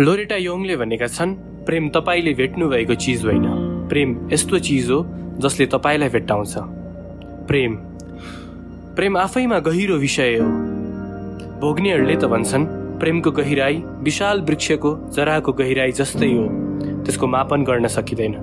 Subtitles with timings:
[0.00, 1.34] Loretta योङले भनेका छन्
[1.66, 3.44] प्रेम तपाईँले भेट्नु भएको चिज होइन।
[3.88, 4.98] प्रेम यस्तो चिज हो
[5.38, 6.54] जसले तपाईँलाई भेट्टाउँछ।
[7.46, 7.76] प्रेम
[8.98, 10.48] प्रेम आफैमा गहिरो विषय हो।
[11.62, 12.66] भोग्नेहरूले त भन्छन्
[12.98, 16.44] प्रेमको गहिराई विशाल वृक्षको जराको गहिराई जस्तै हो।
[17.06, 18.34] त्यसको मापन गर्न सकिँदैन।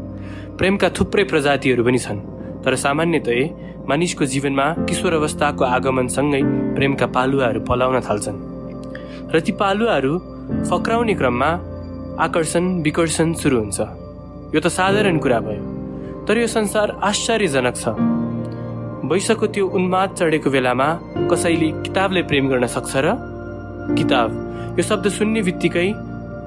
[0.56, 2.20] प्रेमका थुप्रै प्रजातिहरू पनि छन्
[2.64, 6.42] तर सामान्यतया मानिसको जीवनमा किशोर अवस्थाको आगमनसँगै
[6.80, 8.40] प्रेमका पालुवाहरू पलाउन थाल्छन्।
[9.36, 10.14] र ती पालुवाहरू
[10.70, 11.50] फक्राउने क्रममा
[12.26, 13.80] आकर्षण विकर्षण सुरु हुन्छ।
[14.54, 15.64] यो त साधारण कुरा भयो
[16.28, 17.96] तर यो संसार आश्चर्यजनक छ।
[19.12, 20.88] वैशको त्यो उन्माद चढेको बेलामा
[21.32, 23.08] कसैले किताबले प्रेम गर्न सक्छ र?
[23.98, 24.30] किताब
[24.78, 25.88] यो शब्द सुन्ने बित्तिकै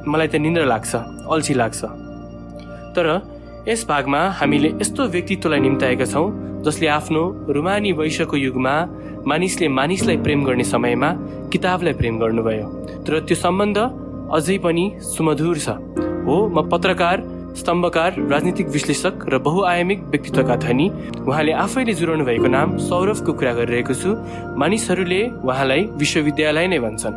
[0.08, 0.92] मलाई त निन्द्रा लाग्छ
[1.28, 1.80] अल्छी लाग्छ।
[2.94, 3.06] तर
[3.68, 6.26] यस भागमा हामीले यस्तो व्यक्तित्वलाई निम्ताएका छौँ
[6.64, 7.22] जसले आफ्नो
[7.56, 8.74] रुमानी वैशको युगमा
[9.26, 11.10] मानिसले मानिसलाई प्रेम गर्ने समयमा
[11.52, 12.66] किताबलाई प्रेम गर्नुभयो।
[13.04, 13.78] तर त्यो सम्बन्ध
[14.36, 15.68] अझै पनि सुमधुर छ।
[16.26, 17.16] हो म पत्रकार
[17.56, 20.86] स्तम्भकार राजनीतिक विश्लेषक र बहुआयामिक व्यक्तित्वका धनी।
[21.22, 24.10] उहाँले आफैले जुराउनु भएको नाम सौरभको कुरा गरिरहेको छु।
[24.58, 27.14] मानिसहरूले उहाँलाई विश्वविद्यालय नै भन्छन्।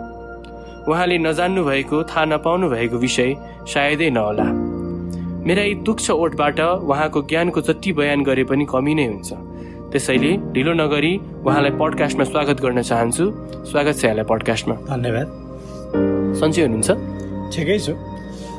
[0.88, 3.36] उहाँले नजान्नु भएको थाहा नपाउनु भएको विषय
[3.68, 4.48] सायदै नहोला।
[5.48, 9.30] मेरा यी तुक्ष ओठबाट उहाँको ज्ञानको जति बयान गरे पनि कमी नै हुन्छ।
[9.92, 11.14] त्यसैले ढिलो नगरी
[11.48, 13.26] उहाँलाई पडकास्टमा स्वागत गर्न चाहन्छु।
[13.72, 15.28] स्वागत छ यहाँलाई पडकास्टमा। धन्यवाद।
[16.40, 16.90] सन्चै हुनुहुन्छ?
[17.56, 17.94] ठिकै छु।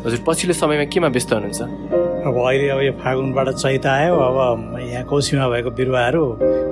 [0.09, 1.61] हजुर पछिल्लो समयमा केमा व्यस्त हुनुहुन्छ?
[2.25, 4.37] अब अहिले अब यो फागुनबाट चैत आयो। अब
[4.89, 6.23] यहाँ कौसीमा भएको बिरुवाहरू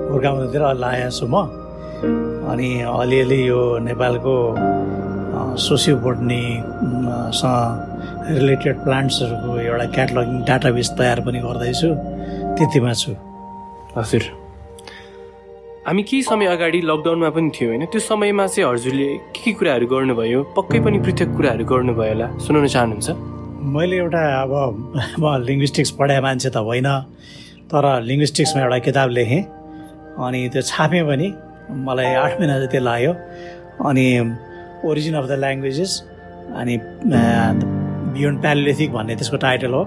[0.09, 1.35] हुर्काउनुतिर लागेको छु म।
[2.49, 4.33] अनि अलिअलि यो नेपालको
[5.53, 7.45] सोसियो बोटनीसँग
[8.41, 11.89] रिलेटेड प्लान्ट्सहरूको एउटा क्याटलगिङ डाटाबेस तयार पनि गर्दैछु।
[12.57, 13.11] त्यतिमा छु।
[14.01, 14.46] हजुर।
[15.87, 19.87] हामी केही समय अगाडि लकडाउनमा पनि थियो होइन। त्यो समयमा चाहिँ हजुरले के के कुराहरू
[19.87, 20.39] गर्नुभयो?
[20.51, 23.07] पक्कै पनि पृथक कुराहरू गर्नुभयो होला। सुनाउन चाहनुहुन्छ?
[23.71, 24.51] मैले एउटा अब
[25.15, 26.87] म लिङ्ग्विस्टिक्स पढाए मान्छे त होइन
[27.71, 29.41] तर लिङ्ग्विस्टिक्समा एउटा किताब लेखेँ
[30.27, 31.27] अनि त्यो छापेँ पनि।
[31.87, 33.11] मलाई आठ महिना जति लाग्यो।
[33.87, 34.05] अनि
[34.83, 35.91] ओरिजिन अफ द ल्याङ्ग्वेजेस
[36.59, 36.75] अनि
[38.11, 39.83] बियोन्ड प्यालिथिक भन्ने त्यसको टाइटल हो।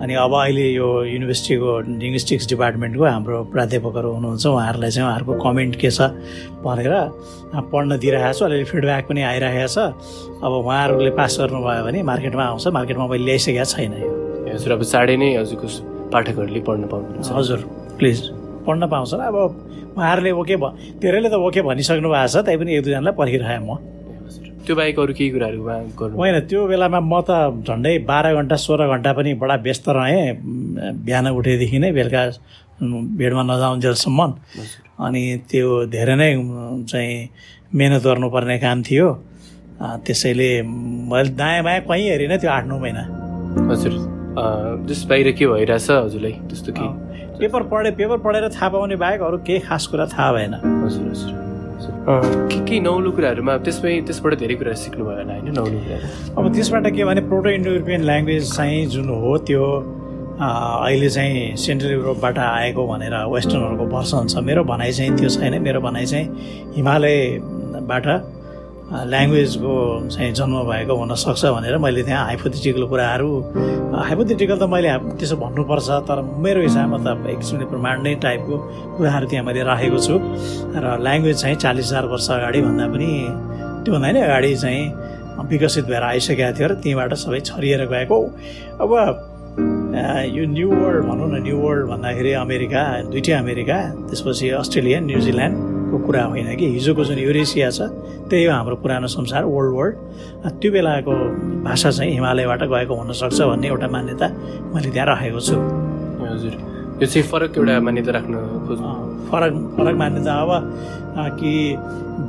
[0.00, 5.90] अनि अब अहिले यो युनिभर्सिटीको लिङ्ग्विस्टिक्स डिपार्टमेन्टको हाम्रो प्राध्यापकहरू हुनुहुन्छ उहाँहरूलाई चाहिँ उहाँहरूको कमेन्ट के
[5.92, 6.00] छ
[6.64, 6.92] भनेर
[7.72, 9.78] पढ्न दिइरहेको छु। अलिअलि फिडब्याक पनि आइरहेको छ।
[10.40, 14.10] अब उहाँहरूले पास गर्नुभयो भने मार्केटमा आउँछ। मार्केटमा मैले ल्याइसकेको छैन यो।
[14.56, 15.68] हजुर अब चाँडै नै हजुरको
[16.08, 17.58] पाठकहरूले पढ्न पाउनुहुन्छ। हजुर
[18.00, 18.18] प्लिज
[18.66, 19.36] पढ्न पाउँछ। अब
[20.00, 20.64] उहाँहरूले ओके भ
[20.96, 23.99] धेरैले त ओके भनिसक्नु भएको छ तैपनि एक दुईजनालाई पर्खिरहेँ म।
[24.66, 25.60] त्यो बाहेक अरू केही कुराहरू
[25.98, 26.16] गर्नु?
[26.20, 27.30] होइन त्यो बेलामा म त
[27.66, 30.36] झन्डै बाह्र घन्टा सोह्र घन्टा पनि बडा व्यस्त रहेँ।
[31.04, 32.22] बिहान उठेदेखि नै बेलुका
[32.80, 34.20] भेडमा नजाउन्जेलसम्म।
[35.04, 36.30] अनि त्यो धेरै नै
[36.90, 37.16] चाहिँ
[37.74, 39.08] मिहिनेत गर्नुपर्ने काम थियो।
[39.80, 43.04] त्यसैले मैले दायाँ बायाँ कहीँ हेरिनँ त्यो आठ नौ महिना।
[43.70, 43.92] हजुर।
[44.86, 46.34] त्यस बाहिर के भइरहेछ हजुरलाई?
[46.48, 46.88] त्यस्तो केही?
[47.40, 50.54] पेपर पढे पेपर पढेर थाहा पाउने बाहेक अरू केही खास कुरा थाहा भएन।
[50.84, 51.49] हजुर हजुर।
[51.80, 56.06] के के नौलो कुराहरूमा त्यसमै त्यसबाट धेरै कुरा सिक्नुभयो होला होइन नौलो कुराहरू।
[56.38, 59.64] अब त्यसबाट के भने प्रोटो इन्डो युरोपियन ल्याङ्ग्वेज चाहिँ जुन हो त्यो
[60.40, 65.80] अहिले चाहिँ सेन्ट्रल युरोपबाट आएको भनेर वेस्टर्नहरूको भर्सन छ मेरो भनाइ चाहिँ त्यो छैन। मेरो
[65.80, 66.26] भनाइ चाहिँ
[66.76, 68.06] हिमालयबाट
[68.90, 69.74] ल्याङ्ग्वेजको
[70.10, 73.30] चाहिँ जन्म भएको हुनसक्छ भनेर मैले त्यहाँ हाइपोथेटिकल कुराहरू
[73.94, 78.54] हाइपोथेटिकल त मैले त्यसो भन्नुपर्छ तर मेरो हिसाबमा त एक किसिमले प्रमाण नै टाइपको
[78.98, 80.14] कुराहरू त्यहाँ मैले राखेको छु।
[80.74, 83.10] र ल्याङ्ग्वेज चाहिँ चालिस हजार वर्ष अगाडि भन्दा पनि
[83.86, 84.82] त्योभन्दा नै अगाडि चाहिँ
[85.50, 88.18] विकसित भएर आइसकेको थियो र त्यहीँबाट सबै छरिएर गएको।
[88.82, 88.90] अब
[90.34, 93.78] यो न्यु वर्ल्ड भनौँ न न्यु वर्ल्ड भन्दाखेरि अमेरिका दुइटै अमेरिका
[94.10, 94.98] त्यसपछि अस्ट्रेलिया
[95.90, 96.66] न्युजिल्यान्डको कुरा होइन कि?
[96.78, 97.80] हिजोको जुन युरेसिया छ
[98.30, 101.12] त्यही हो हाम्रो पुरानो संसार वर्ल्ड वर्ल्ड त्यो बेलाको
[101.66, 104.26] भाषा चाहिँ हिमालयबाट गएको हुनसक्छ भन्ने एउटा मान्यता
[104.74, 105.56] मैले त्यहाँ राखेको छु।
[106.30, 106.54] हजुर।
[107.02, 108.34] यो चाहिँ फरक एउटा मान्यता राख्न
[108.66, 108.90] खोज्नु।
[109.30, 110.50] फरक फरक मान्यता अब
[111.38, 111.52] कि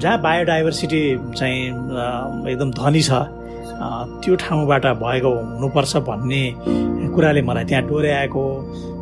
[0.02, 1.02] जहाँ बायोडाइभर्सिटी
[1.38, 1.62] चाहिँ
[2.50, 3.12] एकदम धनी छ
[4.22, 6.44] त्यो ठाउँबाट भएको हुनुपर्छ भन्ने
[7.14, 8.44] कुराले मलाई त्यहाँ डोर्याएको।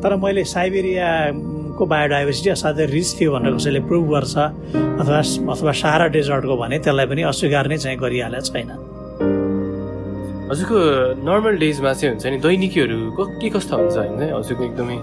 [0.04, 4.36] तर मैले साइबेरियाको बायोडाइभर्सिटी असाध्यै रिच थियो भनेर कसैले प्रुभ गर्छ
[5.00, 5.20] अथवा
[5.54, 8.70] अथवा सारा डेजर्टको भने त्यसलाई पनि अस्वीकार नै चाहिँ गरिहालेको छैन।
[10.52, 10.78] हजुरको
[11.28, 14.98] नर्मल डेजमा चाहिँ हुन्छ नि दैनिकीहरू के कस्तो हुन्छ होइन हजुरको एकदमै?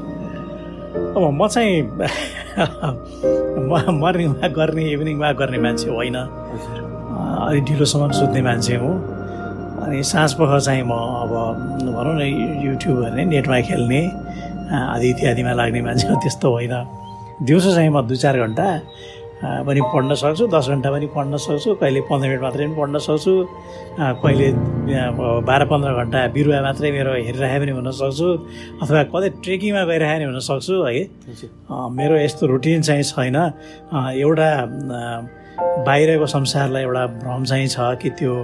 [1.17, 1.82] अब म चाहिँ
[4.02, 8.88] मर्निङ वाक गर्ने इभिनिङ वाक गर्ने मान्छे होइन। अलिक ढिलोसम्म सुत्ने मान्छे हो।
[9.87, 11.33] अनि साँझ पख चाहिँ म अब
[11.94, 12.23] भनौँ न
[12.67, 14.00] युट्युब हेर्ने नेटमा खेल्ने
[14.75, 16.75] आदि इत्यादिमा लाग्ने मान्छे त्यस्तो होइन।
[17.47, 18.67] दिउँसो चाहिँ म दुई चार घन्टा
[19.69, 23.33] पनि पढ्न सक्छु दस घन्टा पनि पढ्न सक्छु कहिले पन्ध्र मिनट मात्रै पनि पढ्न सक्छु
[24.25, 24.49] कहिले
[25.47, 28.29] बाह्र पन्ध्र घन्टा बिरुवा मात्रै मेरो हेरिरहेको पनि हुनसक्छु
[28.82, 31.03] अथवा कतै ट्रेकिङमा गइरहेको पनि हुनसक्छु है।
[31.99, 33.37] मेरो यस्तो रुटिन चाहिँ छैन।
[34.25, 34.50] एउटा
[35.87, 38.35] बाहिरको संसारलाई एउटा भ्रम चाहिँ छ कि त्यो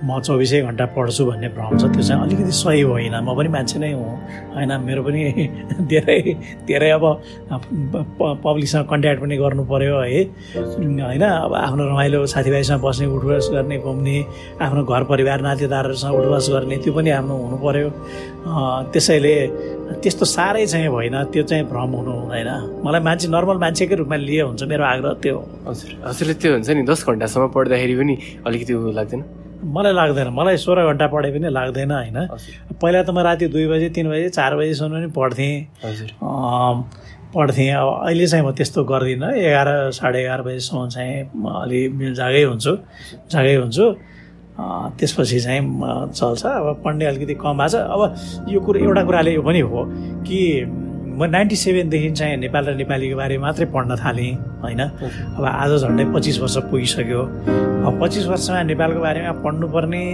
[0.00, 3.78] म चौबिसै घन्टा पढ्छु भन्ने भ्रम छ त्यो चाहिँ अलिकति सही होइन। म पनि मान्छे
[3.78, 4.16] नै हुँ
[4.56, 4.72] होइन?
[4.80, 5.20] मेरो पनि
[5.92, 6.18] धेरै
[6.64, 7.04] धेरै अब
[8.16, 10.22] पब्लिकसँग कन्ट्याक्ट पनि गर्नु पऱ्यो है।
[11.04, 11.24] होइन?
[11.24, 14.16] अब आफ्नो रमाइलो साथीभाइसँग बस्ने उठबस गर्ने घुम्ने
[14.64, 17.88] आफ्नो घर परिवार नातेदारहरूसँग उठबस गर्ने त्यो पनि आफ्नो हुनु पऱ्यो
[18.92, 19.34] त्यसैले
[20.00, 22.50] त्यस्तो साह्रै चाहिँ होइन त्यो चाहिँ भ्रम हुनु हुँदैन।
[22.84, 25.36] मलाई मान्छे नर्मल मान्छेकै रूपमा लिए हुन्छ मेरो आग्रह त्यो
[25.68, 28.14] हजुर। हजुरले त्यो हुन्छ नि दस घन्टासम्म पढ्दाखेरि पनि
[28.46, 29.22] अलिकति लाग्दैन।
[29.60, 32.18] मलाई लाग्दैन। मलाई सोह्र घन्टा पढे पनि लाग्दैन होइन।
[32.80, 35.54] पहिला त म राति दुई बजी तिन बजी चार बजीसम्म पनि पढ्थेँ।
[37.34, 41.14] पढ्थेँ। अब अहिले चाहिँ म त्यस्तो गर्दिनँ। एघार साढे एघार बजीसम्म चाहिँ
[41.62, 41.80] अलि
[42.16, 42.72] जागै हुन्छु
[43.30, 43.86] जागै हुन्छु।
[44.98, 45.62] त्यसपछि चाहिँ
[46.12, 49.84] चल्छ। अब पढ्ने अलिकति कम भएको छ। अब यो कुरो एउटा कुराले यो पनि हो
[50.26, 50.40] कि
[51.20, 54.32] म नाइन्टी सेभेनदेखि चाहिँ नेपाल र नेपालीको बारे मात्रै पढ्न थालेँ
[54.64, 54.80] होइन?
[55.36, 57.20] अब आज झन्डै पच्चिस वर्ष पुगिसक्यो।
[57.84, 60.04] अब पच्चिस वर्षमा नेपालको बारेमा पढ्नुपर्ने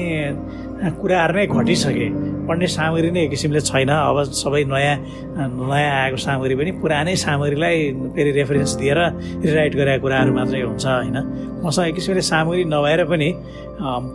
[0.99, 2.07] कुराहरू नै घटिसके।
[2.51, 4.97] पढ्ने सामग्री नै एक किसिमले छैन। अब सबै नयाँ
[5.39, 7.79] नयाँ आएको सामग्री पनि पुरानै सामग्रीलाई
[8.11, 8.99] फेरि रेफरेन्स दिएर
[9.47, 11.17] रिराइट गरेका कुराहरू मात्रै हुन्छ होइन?
[11.63, 13.31] मसँग एक किसिमले सामग्री नभएर पनि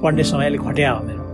[0.04, 1.31] पढ्ने समय अलिक घट्या हो मेरो।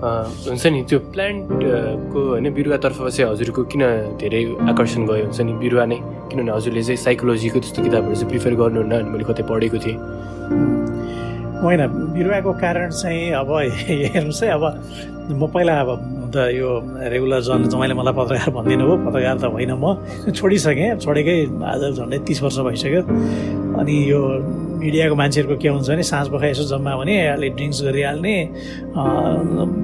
[0.00, 3.82] हुन्छ नि त्यो प्लान्टको होइन बिरुवातर्फ चाहिँ हजुरको किन
[4.16, 4.42] धेरै
[4.72, 5.98] आकर्षण गयो हुन्छ नि बिरुवा नै।
[6.30, 9.96] किनभने हजुरले चाहिँ साइकोलोजीको त्यस्तो किताबहरू चाहिँ प्रिफर गर्नुहुन्न भने मैले कतै पढेको थिएँ।
[11.60, 11.80] होइन
[12.16, 13.50] बिरुवाको कारण चाहिँ अब
[14.08, 14.64] हेर्नुहोस् है अब
[15.36, 15.88] म पहिला अब
[16.30, 16.70] त यो
[17.12, 19.84] रेगुलर जर्नल तपाईँले मलाई पत्रकार भनिदिनु हो। पत्रकार त होइन म।
[20.30, 23.02] छोडिसकेँ। छोडेकै आज झन्डै तिस वर्ष भइसक्यो।
[23.80, 24.20] अनि यो
[24.80, 28.34] मिडियाको मान्छेहरूको के हुन्छ भने साँझ बखा यसो जम्मा भने अलिक ड्रिङ्क्स गरिहाल्ने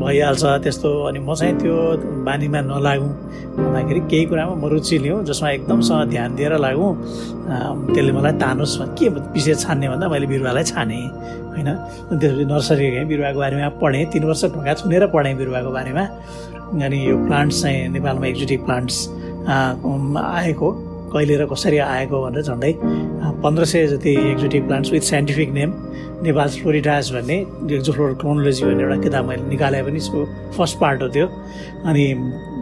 [0.00, 1.76] भइहाल्छ त्यस्तो। अनि म चाहिँ त्यो
[2.24, 3.12] बानीमा नलागौँ
[3.56, 6.90] भन्दाखेरि केही कुरामा म रुचि लिउँ जसमा एकदमसँग ध्यान दिएर लागौँ।
[7.92, 9.06] त्यसले मलाई तानोस्। के
[9.36, 11.04] विशेष छान्ने भन्दा मैले बिरुवालाई छानेँ।
[11.56, 11.70] होइन?
[12.20, 16.04] त्यसपछि नर्सरी गएँ बिरुवाको बारेमा पढेँ तिन वर्ष ढोका छुनेर पढेँ बिरुवाको बारेमा।
[16.84, 18.96] अनि यो प्लान्ट्स चाहिँ नेपालमा एक्जोटिक प्लान्ट्स
[19.48, 20.68] आएको।
[21.16, 22.72] कहिले र कसरी आएको भनेर झन्डै
[23.42, 25.70] पन्ध्र सय जति exotic plants with scientific name
[26.22, 27.36] Nepal फ्लोरिडास भन्ने
[27.76, 30.24] एक्जोफ्लोर क्रोनोलोजी भन्ने एउटा किताब मैले निकाले पनि छु
[30.56, 31.26] फर्स्ट पार्ट हो त्यो।
[31.88, 32.04] अनि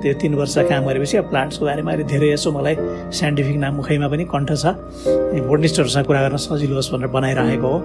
[0.02, 2.74] त्यो तिन वर्ष काम गरेपछि अब प्लान्ट्सको बारेमा अहिले धेरै यसो मलाई
[3.18, 4.64] साइन्टिफिक नाम मुखैमा पनि कण्ठ छ।
[5.48, 7.78] बोटनिस्टहरूसँग कुरा गर्न सजिलो होस् भनेर बनाइरहेको हो।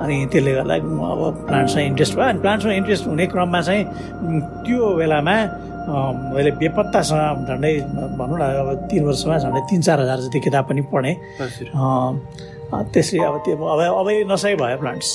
[0.00, 3.84] अनि त्यसले गर्दा अब प्लान्ट्समा इन्ट्रेस्ट भयो। अनि प्लान्ट्समा इन्ट्रेस्ट हुने क्रममा चाहिँ
[4.64, 5.36] त्यो बेलामा
[5.90, 7.72] मैले बेपत्तासँग झन्डै
[8.18, 11.16] भनौँ न अब तिन वर्षमा झन्डै तिन चार हजार जति किताब पनि पढेँ।
[12.92, 15.10] त्यसै अब त्यो अब अब नसै भयो प्लान्ट्स।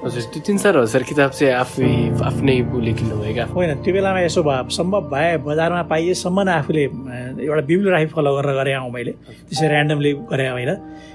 [0.00, 1.88] हजुर त्यो तिन चार हजार किताब चाहिँ आफै
[2.24, 2.54] आफ्नै
[2.90, 6.84] किन्नुभयो क्या होइन त्यो बेलामा यसो भयो सम्भव भए बजारमा पाइएसम्म आफूले
[7.38, 9.12] एउटा बिब्लोग्राफी फलो गरेर गरेँ आउँ मैले
[9.44, 10.70] त्यसै ऱ्यान्डमली गरेँ होइन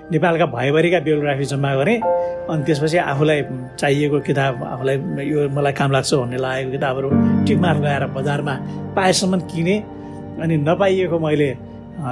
[0.08, 1.98] नेपालका भयभरिका बिब्लोग्राफी जम्मा गरेँ
[2.46, 3.42] अनि त्यसपछि आफूलाई
[3.74, 4.96] चाहिएको किताब आफूलाई
[5.26, 7.10] यो मलाई काम लाग्छ भन्ने लागेको किताबहरू
[7.42, 8.56] टिकमार लगाएर बजारमा
[8.94, 9.80] पाएसम्म किनेँ
[10.38, 11.50] अनि नपाइएको मैले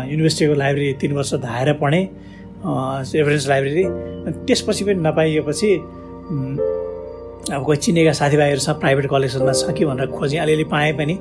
[0.10, 2.06] युनिभर्सिटीको लाइब्रेरी तिन वर्ष धाएर पढेँ
[3.14, 3.84] रेफरेन्स लाइब्रेरी
[4.42, 5.72] त्यसपछि पनि नपाइएपछि
[6.24, 11.16] अब कोही चिनेका साथीभाइहरूसँग प्राइभेट कलेक्सनमा छ कि भनेर खोजेँ अलिअलि पाएँ पनि।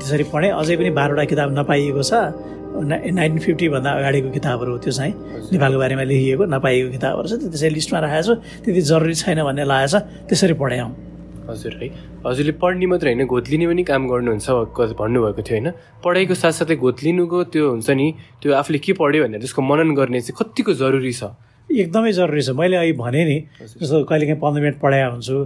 [0.00, 2.12] त्यसरी पढेँ। अझै पनि बाह्रवटा किताब नपाइएको छ।
[2.78, 5.12] नाइन्टिन फिफ्टीभन्दा अगाडिको किताबहरू हो त्यो चाहिँ।
[5.52, 9.92] नेपालको बारेमा लेखिएको नपाइएको किताबहरू छ। त्यसै लिस्टमा राखेको छु। त्यति जरुरी छैन भन्ने लागेको
[9.92, 10.80] छ। त्यसरी पढेँ
[11.48, 11.88] हजुर है।
[12.24, 14.48] हजुरले पढ्ने मात्रै होइन घोत्लिने पनि काम गर्नुहुन्छ
[15.00, 15.68] भन्नुभएको थियो होइन।
[16.04, 18.06] पढाइको साथसाथै घोत्लिनुको त्यो हुन्छ नि
[18.40, 21.32] त्यो आफूले के पढ्यो भनेर त्यसको मनन गर्ने चाहिँ कतिको जरुरी छ।
[21.68, 25.36] एकदमै जरुरी छ। मैले अहिले भने नि जस्तो कहिलेकाहीँ पन्ध्र मिनट पढाएको हुन्छु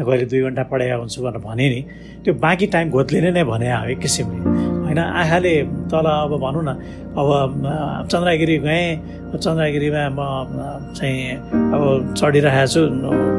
[0.00, 1.80] कहिले दुई घन्टा पढाएको हुन्छु भनेर भने नि
[2.24, 4.38] त्यो बाँकी टाइम घोत्लिने नै भने हो एक किसिमले।
[4.84, 5.54] होइन आँखाले
[5.88, 6.70] तल अब भनौँ न
[7.18, 8.86] अब चन्द्रगिरी गएँ
[9.34, 11.36] चन्द्रगिरीमा म चाहिँ
[11.74, 12.80] अब चढिरहेको छु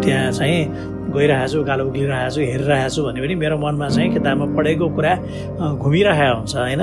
[0.03, 0.59] त्यहाँ चाहिँ
[1.11, 5.13] गइरहेको छु गालो उक्लिरहेको छु हेरिरहेको छु भने पनि मेरो मनमा चाहिँ किताबमा पढेको कुरा
[5.75, 6.81] घुमिरहेको हुन्छ होइन?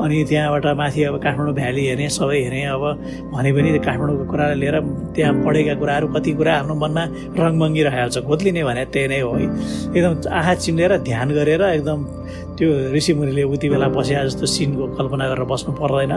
[0.00, 2.84] अनि त्यहाँबाट माथि अब काठमाडौँ भ्याली हेरेँ सबै हेरेँ अब
[3.32, 4.76] भने पनि काठमाडौँको कुरा लिएर
[5.16, 7.04] त्यहाँ पढेका कुराहरू कति कुरा आफ्नो मनमा
[7.36, 9.44] रङ मङ्गिरहेको छ घोत्लिने भने त्यही नै हो है।
[9.92, 11.98] एकदम आँखा चिम्लेर ध्यान गरेर एकदम
[12.56, 16.12] त्यो ऋषिमुनिले उति बेला बस्या जस्तो सिनको कल्पना गरेर बस्नु पर्दैन।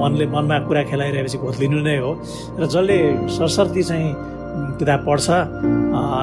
[0.00, 2.10] मनले मनमा कुरा खेलाइरहेपछि घोत्लिनु नै हो।
[2.60, 2.96] र जसले
[3.36, 4.08] सरसर्ती चाहिँ
[4.78, 5.26] किताब पढ्छ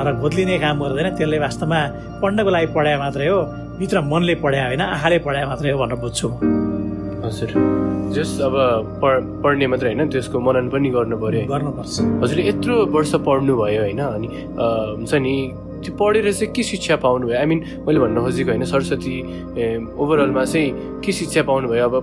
[0.05, 1.79] र घोत्लिने काम गर्दैन त्यसले वास्तवमा
[2.21, 3.39] पढ्नको लागि पढाए मात्रै हो
[3.79, 6.33] भित्र मनले पढाए होइन आँखाले पढाए मात्रै हो भनेर बुझ्छु म।
[7.25, 7.51] हजुर।
[8.15, 8.55] जस अब
[9.01, 14.01] पढ पढ्ने मात्रै होइन त्यसको मनन पनि गर्नु पऱ्यो गर्नुपर्छ। हजुरले यत्रो वर्ष पढ्नुभयो होइन
[14.07, 14.29] अनि
[14.97, 15.35] हुन्छ नि
[15.83, 17.37] त्यो पढेर चाहिँ के शिक्षा पाउनुभयो?
[17.39, 19.13] आई मिन मैले भन्न खोजेको होइन सरस्वती
[19.95, 21.83] ओभरअलमा चाहिँ के शिक्षा पाउनुभयो?
[21.85, 21.93] अब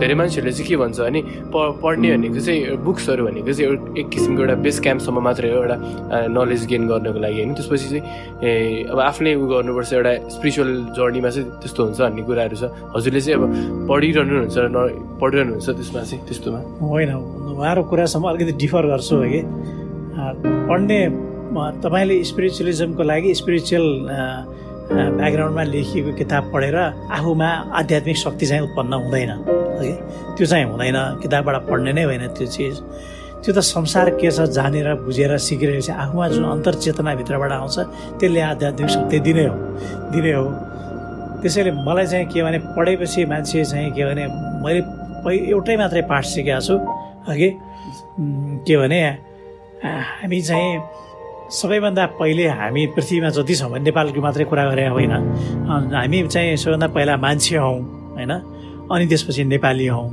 [0.00, 1.20] धेरै मान्छेहरूले चाहिँ के भन्छ भने
[1.52, 5.76] प पढ्ने भनेको चाहिँ बुक्सहरू भनेको चाहिँ एक किसिमको एउटा बेस क्याम्पसम्म मात्रै हो एउटा
[6.36, 8.02] नलेज गेन गर्नको लागि होइन। त्यसपछि चाहिँ
[8.92, 12.64] अब आफ्नै उ गर्नुपर्छ एउटा स्पिरिचुअल जर्नीमा चाहिँ त्यस्तो हुन्छ भन्ने कुराहरू छ।
[12.96, 13.44] हजुरले चाहिँ अब
[13.88, 14.78] पढिरहनुहुन्छ न
[15.20, 17.10] पढिरहनुहुन्छ त्यसमा चाहिँ त्यस्तोमा। होइन
[17.56, 19.40] उहाँको कुरासम्म अलिकति डिफर गर्छु है
[20.68, 20.98] पढ्ने
[21.50, 23.86] तपाईँले स्पिरिचुअलिजमको लागि स्पिरिचुअल
[24.90, 26.76] ब्याकग्राउन्डमा लेखिएको किताब पढेर
[27.10, 29.92] आफूमा आध्यात्मिक शक्ति चाहिँ उत्पन्न हुँदैन है?
[30.34, 32.76] त्यो चाहिँ हुँदैन किताबबाट पढ्ने नै होइन त्यो चिज।
[33.42, 37.78] त्यो त संसार के छ जानेर बुझेर सिकेर चाहिँ आफूमा जुन अन्तर्चेतनाभित्रबाट आउँछ
[38.20, 39.54] त्यसले आध्यात्मिक शक्ति दिने हो
[40.14, 40.46] दिने हो।
[41.42, 44.24] त्यसैले मलाई चाहिँ के भने पढेपछि मान्छे चाहिँ के भने
[44.62, 44.80] मैले
[45.24, 46.74] पहि एउटै मात्रै पाठ सिकेको छु
[48.18, 49.00] उम्, के भने
[50.20, 50.78] हामी चाहिँ
[51.50, 55.12] सबैभन्दा पहिले हामी पृथ्वीमा जति छौँ भने नेपालको मात्रै कुरा गरे होइन।
[55.90, 57.78] हामी चाहिँ सबैभन्दा पहिला मान्छे हौँ
[58.14, 58.32] होइन?
[58.86, 60.08] अनि त्यसपछि नेपाली हौँ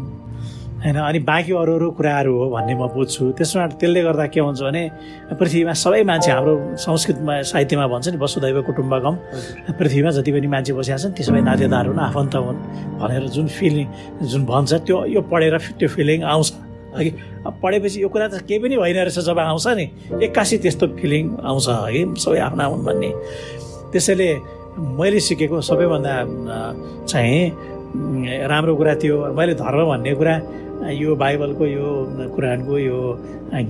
[0.82, 0.98] होइन?
[0.98, 4.84] अनि बाँकी अरू अरू कुराहरू हो भन्ने म बुझ्छु। त्यसमा त्यसले गर्दा के हुन्छ भने
[5.38, 9.16] पृथ्वीमा सबै मान्छे हाम्रो संस्कृतमा साहित्यमा भन्छ नि वसुदैव कुटुम्बकम।
[9.78, 12.60] पृथ्वीमा जति पनि मान्छे बसेका छन् ती सबै नातेदार हुन् आफन्त हुन्
[12.98, 13.88] भनेर जुन फिलिङ
[14.26, 16.50] जुन भन्छ त्यो यो पढेर त्यो फिलिङ आउँछ।
[16.98, 17.12] अघि
[17.62, 19.86] पढेपछि यो कुरा त केही पनि होइन रहेछ जब आउँछ नि
[20.26, 23.10] एक्कासी त्यस्तो फिलिङ आउँछ है सबै आफ्ना हुन् भन्ने।
[23.92, 24.30] त्यसैले
[24.78, 26.14] मैले सिकेको सबैभन्दा
[27.10, 27.42] चाहिँ
[28.52, 30.36] राम्रो कुरा त्यो मैले धर्म भन्ने कुरा
[30.94, 31.88] यो बाइबलको यो
[32.36, 32.98] कुरानको यो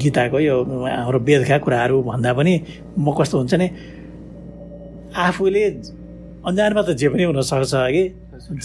[0.02, 2.54] गीताको यो हाम्रो वेदका कुराहरू भन्दा पनि
[3.00, 3.68] म कस्तो हुन्छ नि
[5.16, 5.64] आफूले
[6.44, 8.04] अन्जानमा त जे पनि हुनसक्छ कि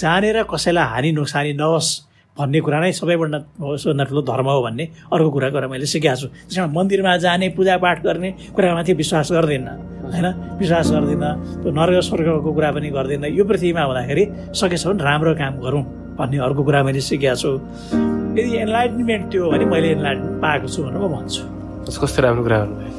[0.02, 1.90] जानेर कसैलाई हानि नोक्सानी नहोस्
[2.33, 6.27] भन्ने कुरा नै सबैभन्दा सबभन्दा ठुलो धर्म हो भन्ने अर्को कुरा गरेर मैले सिकेको छु।
[6.49, 9.77] त्यस कारण मन्दिरमा जाने पूजापाठ गर्ने कुरामाथि विश्वास गर्दिनँ
[10.09, 10.27] होइन?
[10.57, 14.25] विश्वास गर्दिनँ त्यो नर्ग स्वर्गको कुरा पनि गर्दिनँ। यो पृथ्वीमा हुँदाखेरि
[14.57, 15.85] सकेसम्म राम्रो काम गरौँ
[16.17, 17.51] भन्ने अर्को कुरा मैले सिकेको छु।
[18.41, 21.43] यदि एनलाइटमेन्ट त्यो हो भने मैले एनलाइटमेन्ट पाएको छु भनेर म भन्छु।
[21.85, 22.91] कस्तो राम्रो कुरा गर्नुभयो।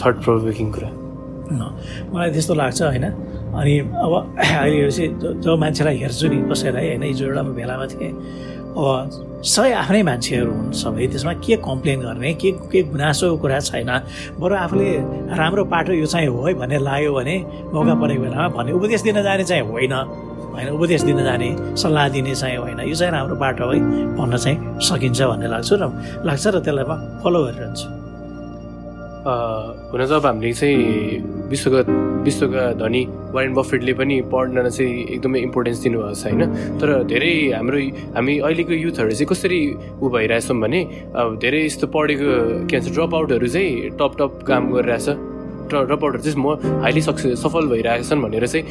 [0.00, 0.16] थर्ड
[0.76, 0.88] कुरा।
[2.12, 3.06] मलाई त्यस्तो लाग्छ होइन?
[3.54, 8.12] अनि अब अहिले चाहिँ जो मान्छेलाई हेर्छु नि कसैलाई होइन हिजो एउटा म भेलामा थिएँ।
[8.70, 13.90] अब सबै आफ्नै मान्छेहरू हुन् सबै त्यसमा के कम्प्लेन गर्ने के के गुनासोको कुरा छैन।
[14.38, 14.88] बरु आफूले
[15.34, 17.36] राम्रो पाटो यो चाहिँ हो है भन्ने लाग्यो भने
[17.74, 19.94] मौका परेको बेलामा भन्ने उपदेश दिन जाने चाहिँ होइन।
[20.54, 21.48] होइन उपदेश दिन जाने
[21.82, 23.78] सल्लाह दिने चाहिँ होइन। यो चाहिँ राम्रो बाटो है
[24.16, 25.84] भन्न चाहिँ सकिन्छ भन्ने लाग्छ र
[26.26, 26.92] लाग्छ र त्यसलाई म
[27.24, 27.99] फलो गरिरहन्छु।
[29.20, 31.80] हुन त अब हामीले चाहिँ विश्वका
[32.24, 36.42] विश्वका धनी वारेन बफेटले पनि पढ्न चाहिँ एकदमै इम्पोर्टेन्स दिनुभएको छ होइन?
[36.80, 37.78] तर धेरै हाम्रो
[38.16, 39.60] हामी अहिलेको युथहरू चाहिँ कसरी
[40.00, 40.80] ऊ भइरहेछौँ भने
[41.12, 42.28] अब धेरै यस्तो पढेको
[42.64, 45.08] के भन्छ ड्रप आउटहरू चाहिँ टप टप काम गरिरहेछ।
[45.68, 48.64] ड्रप आउटहरू चाहिँ म हाइली सक्सेस सफल भइरहेका छन् भनेर चाहिँ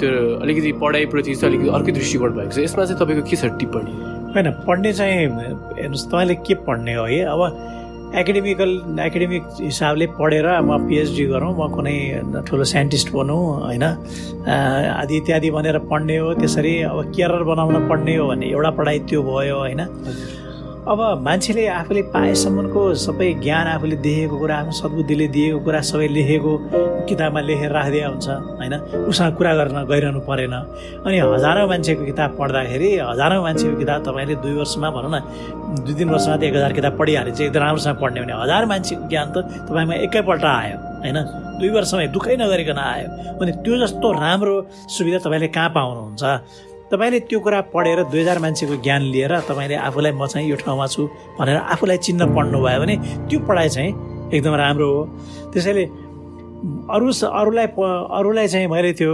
[0.00, 0.08] त्यो
[0.42, 3.92] अलिकति पढाइप्रति चाहिँ अलिकति अर्कै दृष्टिकोण भएको छ। यसमा चाहिँ तपाईँको के छ टिप्पणी?
[4.32, 5.28] होइन पढ्ने चाहिँ
[5.76, 7.20] हेर्नुहोस् तपाईँले के पढ्ने हो है?
[7.32, 7.40] अब
[8.08, 8.70] एकाडेमिकल
[9.04, 11.96] एकाडेमिक हिसाबले पढेर म पिएचडी गरौँ म कुनै
[12.48, 13.84] ठुलो साइन्टिस्ट बनौँ होइन?
[14.48, 19.22] आदि इत्यादि भनेर पढ्ने हो त्यसरी अब केयर बनाउन पढ्ने हो भने एउटा पढाइ त्यो
[19.22, 19.80] भयो होइन?
[20.86, 26.52] अब मान्छेले आफूले पाएसम्मको सबै ज्ञान आफूले देखेको कुरा आफ्नो सद्बुद्धिले दिएको कुरा सबै लेखेको
[27.08, 28.74] किताबमा लेखेर राखिदिया हुन्छ होइन?
[29.10, 30.54] उसँग कुरा गर्न गइरहनु परेन।
[31.02, 35.18] अनि हजारौँ मान्छेको किताब पढ्दाखेरि हजारौँ मान्छेको किताब तपाईँले दुई वर्षमा भनौँ न
[35.82, 39.04] दुई तिन वर्षमा त एक हजार किताब पढिहाल्यो चाहिँ एकदम राम्रोसँग पढ्ने भने हजार मान्छेको
[39.10, 41.18] ज्ञान त तपाईँमा एकैपल्ट आयो होइन?
[41.58, 43.08] दुई वर्षमा दुःखै नगरिकन आयो।
[43.42, 44.56] अनि त्यो जस्तो राम्रो
[44.94, 46.24] सुविधा तपाईँले कहाँ पाउनुहुन्छ?
[46.90, 50.86] तपाईँले त्यो कुरा पढेर दुई हजार मान्छेको ज्ञान लिएर तपाईँले आफूलाई म चाहिँ यो ठाउँमा
[50.88, 51.02] छु
[51.38, 52.96] भनेर आफूलाई चिन्न पढ्नुभयो भने
[53.28, 53.90] त्यो पढाइ चाहिँ
[54.32, 55.00] एकदम राम्रो हो।
[55.52, 55.84] त्यसैले
[56.94, 57.06] अरू
[57.40, 57.66] अरूलाई
[58.18, 59.12] अरूलाई चाहिँ मैले त्यो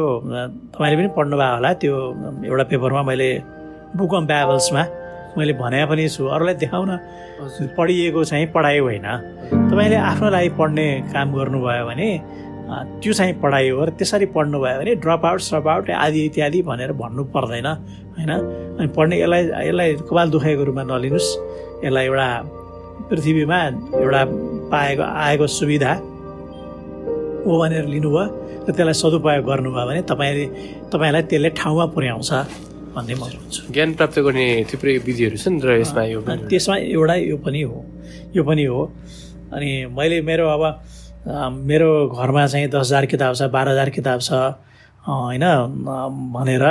[0.75, 1.95] तपाईँले पनि पढ्नुभयो होला त्यो
[2.47, 3.29] एउटा पेपरमा मैले
[3.99, 4.83] बुक अन ब्याबल्समा
[5.37, 6.91] मैले भने पनि छु। अरूलाई देखाउन
[7.77, 9.07] पढिएको चाहिँ पढाइ होइन।
[9.71, 12.09] तपाईँले आफ्नो लागि पढ्ने काम गर्नुभयो भने
[12.65, 16.93] त्यो चाहिँ पढाइ हो र त्यसरी पढ्नुभयो भने ड्रप आउट सप आउट आदि इत्यादि भनेर
[16.97, 17.67] भन्नु पर्दैन
[18.17, 18.33] होइन?
[18.81, 21.29] अनि पढ्ने यसलाई यसलाई कपाल दुखाइको रूपमा नलिनुहोस्।
[21.85, 22.29] यसलाई एउटा
[23.11, 23.59] पृथ्वीमा
[24.01, 24.23] एउटा
[24.73, 25.93] पाएको आएको सुविधा
[27.45, 28.25] हो भनेर लिनुभयो
[28.65, 30.45] र त्यसलाई सदुपयोग गर्नुभयो भने तपाईँले
[30.89, 32.31] तपाईँलाई त्यसले ठाउँमा पुर्याउँछ
[32.97, 37.37] भन्ने म भन्छु। ज्ञान प्राप्त गर्ने थुप्रै विधिहरू छन् र यसमा यो त्यसमा एउटा यो
[37.45, 37.77] पनि हो।
[38.33, 38.81] यो पनि हो।
[39.53, 40.63] अनि मैले मेरो अब
[41.25, 44.33] मेरो घरमा चाहिँ दस हजार किताब छ बाह्र हजार किताब छ
[45.09, 45.45] होइन
[46.35, 46.65] भनेर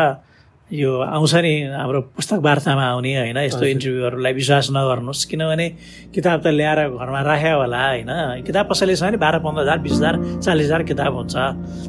[0.70, 5.68] यो आउँछ नि हाम्रो पुस्तक वार्तामा आउने होइन यस्तो इन्टरभ्यूहरूलाई विश्वास नगर्नुहोस् किनभने
[6.14, 8.10] किताब त ल्याएर घरमा राख्यो होला होइन।
[8.46, 11.36] किताब कसैले छ भने बाह्र पन्ध्र हजार बिस हजार चालिस हजार किताब हुन्छ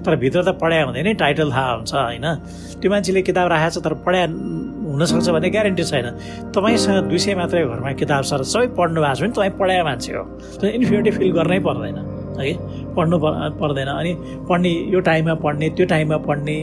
[0.04, 2.26] तर भित्र त पढाइ हुँदैन टाइटल थाहा हुन्छ होइन।
[2.80, 4.24] त्यो मान्छेले किताब राखेको छ तर पढाइ
[4.84, 6.06] हुनसक्छ भन्ने ग्यारेन्टी छैन।
[6.52, 9.84] तपाईँसँग दुई सय मात्रै घरमा किताब छ र सबै पढ्नु भएको छ भने तपाईँ पढाएको
[9.88, 10.24] मान्छे हो।
[10.60, 12.52] त्यो इन्फिनिटी फिल गर्नै पर्दैन। है
[12.96, 13.16] पढ्नु
[13.60, 14.12] पर्दैन। अनि
[14.48, 16.56] पढ्ने यो टाइममा पढ्ने त्यो टाइममा पढ्ने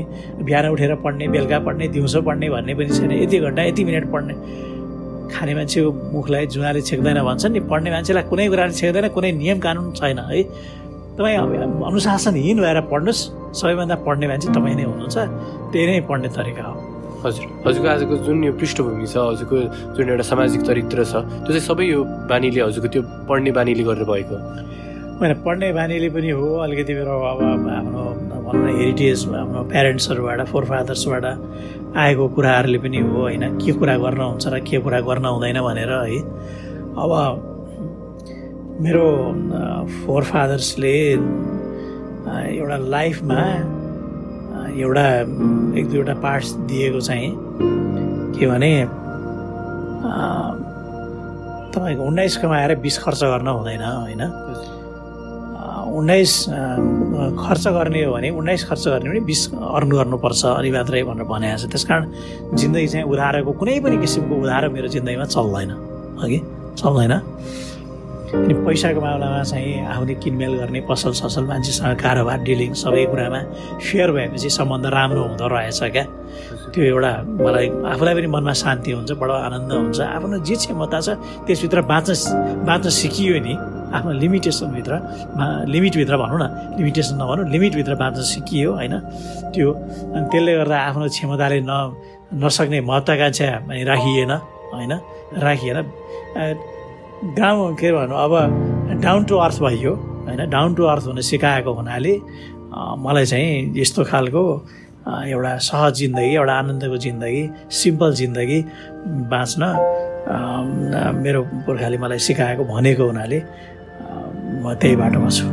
[0.44, 4.34] बिहान उठेर पढ्ने बेलुका पढ्ने दिउँसो पढ्ने भन्ने पनि छैन। यति घन्टा यति मिनट पढ्ने।
[5.32, 9.92] खाने मान्छेको मुखलाई जुवाले छेक्दैन भन्छन् नि। पढ्ने मान्छेलाई कुनै कुराले छेक्दैन कुनै नियम कानुन
[9.96, 10.44] छैन है।
[11.18, 11.38] तपाईँ
[11.88, 13.22] अनुशासनहीन भएर पढ्नुहोस्।
[13.60, 15.18] सबैभन्दा पढ्ने मान्छे तपाईँ नै हुनुहुन्छ।
[15.72, 16.80] त्यही नै पढ्ने तरिका हो।
[17.22, 19.58] हजुर। हजुरको आजको जुन यो पृष्ठभूमि छ हजुरको
[19.96, 21.13] जुन एउटा सामाजिक चरित्र छ
[21.46, 24.36] त्यो चाहिँ सबै यो बानीले हजुरको त्यो पढ्ने बानीले गरेर भएको
[25.22, 27.40] होइन पढ्ने बानीले पनि हो। अलिकति मेरो अब
[27.72, 28.04] आफ्नो
[28.42, 31.25] भनौँ न हेरिटेज आफ्नो प्यारेन्ट्सहरूबाट फोर फादर्सबाट
[32.01, 35.92] आएको कुराहरूले पनि हो होइन। के कुरा गर्न हुन्छ र के कुरा गर्न हुँदैन भनेर
[35.94, 36.20] है।
[36.98, 37.12] अब
[38.82, 39.08] मेरो
[40.01, 40.96] फोर फादर्सले
[42.58, 43.42] एउटा लाइफमा
[44.74, 45.06] एउटा
[45.78, 47.30] एक दुईवटा पार्ट्स दिएको चाहिँ
[48.34, 48.74] के भने
[51.72, 54.24] तपाईँको उन्नाइस कमाएर बिस खर्च गर्न हुँदैन होइन।
[55.92, 56.34] उन्नाइस
[57.42, 61.58] खर्च गर्ने हो भने उन्नाइस खर्च गर्ने भने बिस अर्न गर्नुपर्छ अनि मात्रै भनेर भनेको
[61.58, 62.04] छ। त्यस कारण
[62.56, 65.72] जिन्दगी चाहिँ उधारोको कुनै पनि किसिमको उधारो मेरो जिन्दगीमा चल्दैन।
[66.24, 66.40] अघि?
[66.80, 67.14] चल्दैन।
[68.32, 73.40] अनि पैसाको मामलामा चाहिँ आफूले किनमेल गर्ने पसल ससल मान्छेसँग कारोबार डिलिङ सबै कुरामा
[73.84, 76.06] फेयर भएपछि सम्बन्ध राम्रो हुँदो रहेछ क्या।
[76.72, 77.12] त्यो एउटा
[77.44, 82.12] मलाई आफूलाई पनि मनमा शान्ति हुन्छ बडो आनन्द हुन्छ। आफ्नो जे क्षमता छ त्यसभित्र बाँच्न
[82.64, 83.54] बाँच्न सिकियो नि।
[83.96, 84.94] आफ्नो लिमिटेसनभित्र
[85.68, 86.46] लिमिटभित्र भनौँ न
[86.78, 88.94] लिमिटेसन नभनौँ लिमिटभित्र बाँच्न सिकियो होइन?
[89.54, 91.72] त्यो अनि त्यसले गर्दा आफ्नो क्षमताले न
[92.44, 93.48] नसक्ने महत्त्वाकांक्षा
[93.92, 94.32] राखिएन
[94.74, 94.94] होइन?
[95.46, 95.78] राखिएन।
[97.38, 98.34] गाउँ के भनौँ अब
[99.04, 99.94] डाउन टु अर्थ भइयो
[100.27, 100.50] होइन?
[100.50, 102.14] डाउन टु अर्थ हुन सिकाएको हुनाले
[103.04, 104.44] मलाई चाहिँ यस्तो खालको
[105.01, 108.60] एउटा सहज जिन्दगी एउटा आनन्दको जिन्दगी सिम्पल जिन्दगी
[109.34, 109.64] बाँच्न
[111.24, 113.40] मेरो पुर्खाले मलाई सिकाएको भनेको हुनाले
[114.51, 115.46] म त्यही बाटोमा छु।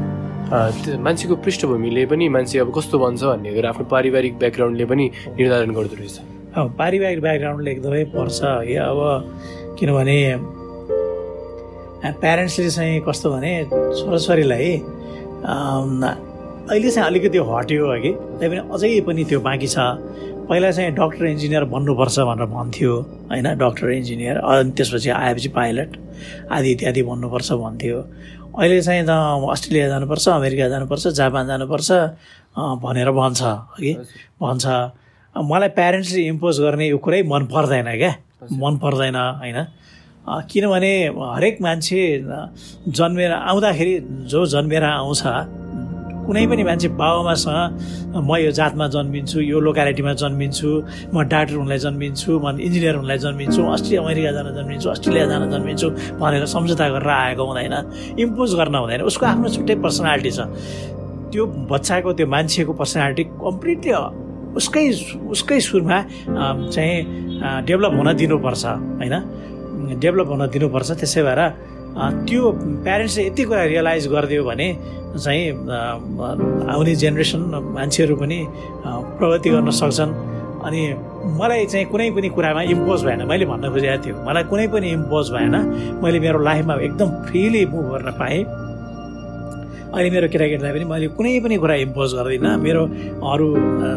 [1.06, 5.04] मान्छेको पृष्ठभूमिले पनि मान्छे अब कस्तो भन्छ भन्ने कुरा आफ्नो पारिवारिक ब्याकग्राउन्डले पनि
[5.38, 6.16] निर्धारण गर्दो रहेछ।
[6.58, 8.98] अब पारिवारिक ब्याकग्राउन्डले एकदमै पर्छ है अब
[9.78, 10.18] किनभने
[12.22, 13.52] प्यारेन्ट्सले चाहिँ कस्तो भने
[13.98, 14.70] छोराछोरीलाई
[16.68, 19.78] अहिले चाहिँ अलिकति हट्यो कि तैपनि अझै पनि त्यो बाँकी छ।
[20.48, 22.92] पहिला चाहिँ डक्टर इन्जिनियर बन्नुपर्छ भनेर भन्थ्यो
[23.30, 23.46] होइन?
[23.60, 25.90] डक्टर इन्जिनियर अनि त्यसपछि आएपछि पाइलट
[26.52, 27.98] आदि इत्यादि बन्नुपर्छ भन्थ्यो।
[28.56, 31.88] अहिले चाहिँ त अस्ट्रेलिया जानुपर्छ अमेरिका जानुपर्छ जापान जानुपर्छ
[32.84, 33.40] भनेर भन्छ
[33.76, 33.92] कि
[34.40, 34.64] भन्छ।
[35.36, 38.12] मलाई प्यारेन्ट्सले इम्पोज गर्ने यो कुरै मन पर्दैन क्या।
[38.52, 39.58] मन पर्दैन होइन।
[40.48, 40.92] किनभने
[41.34, 42.00] हरेक मान्छे
[42.88, 43.94] जन्मेर आउँदाखेरि
[44.32, 45.22] जो जन्मेर आउँछ
[46.28, 50.68] कुनै पनि मान्छे बाबामासँग म यो जातमा जन्मिन्छु यो लोकालिटीमा जन्मिन्छु
[51.14, 55.88] म डाक्टर हुनलाई जन्मिन्छु म इन्जिनियर हुनलाई जन्मिन्छु अस्ट्रेलिया अमेरिका जान जन्मिन्छु अस्ट्रेलिया जान जन्मिन्छु
[56.20, 57.74] भनेर सम्झौता गरेर आएको हुँदैन
[58.20, 60.40] इम्पोज गर्न हुँदैन। उसको आफ्नो छुट्टै पर्सनालिटी छ।
[61.32, 63.92] त्यो बच्चाको त्यो मान्छेको पर्सनालिटी कम्प्लिटली
[64.58, 64.84] उसकै
[65.32, 65.98] उसकै सुरमा
[66.74, 66.96] चाहिँ
[67.68, 68.64] डेभलप हुन दिनुपर्छ
[69.00, 69.16] होइन?
[70.02, 71.40] डेभलप हुन दिनुपर्छ त्यसै भएर
[71.98, 72.42] त्यो
[72.84, 74.68] प्यारेन्ट्सले यति कुरा रियलाइज गरिदियो भने
[75.18, 75.44] चाहिँ
[76.72, 77.40] आउने जेनेरेसन
[77.74, 78.38] मान्छेहरू पनि
[79.18, 80.12] प्रगति गर्न सक्छन्।
[80.58, 80.82] अनि
[81.38, 85.26] मलाई चाहिँ कुनै पनि कुरामा इम्पोज भएन। मैले भन्न खोजेको थियो मलाई कुनै पनि इम्पोज
[85.34, 85.54] भएन।
[86.02, 88.40] मैले मेरो लाइफमा एकदम फ्रिली मुभ गर्न पाएँ।
[89.88, 92.82] अहिले मेरो केटाकेटीलाई पनि मैले कुनै पनि कुरा इम्पोज गर्दिनँ। मेरो
[93.32, 93.46] अरू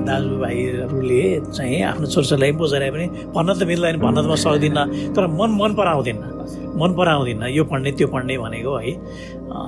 [0.08, 5.24] दाजुभाइहरूले चाहिँ आफ्नो छोराछोरीलाई इम्पोज गरे पनि भन्न त मिल्दैन भन्न त म सक्दिनँ। तर
[5.40, 6.30] मन मन पराउँदिनँ।
[6.80, 8.92] मन पराउँदिनँ यो पढ्ने त्यो पढ्ने भनेको है।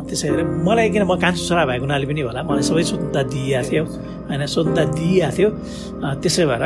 [0.07, 3.67] त्यसै गरी मलाई किन म कान्छो छोरा भएको हुनाले पनि होला मलाई सबै स्वतन्त्रता दिइएको
[3.69, 3.83] थियो
[4.31, 5.49] होइन स्वतन्त्रता दिइएको थियो।
[6.23, 6.63] त्यसै भएर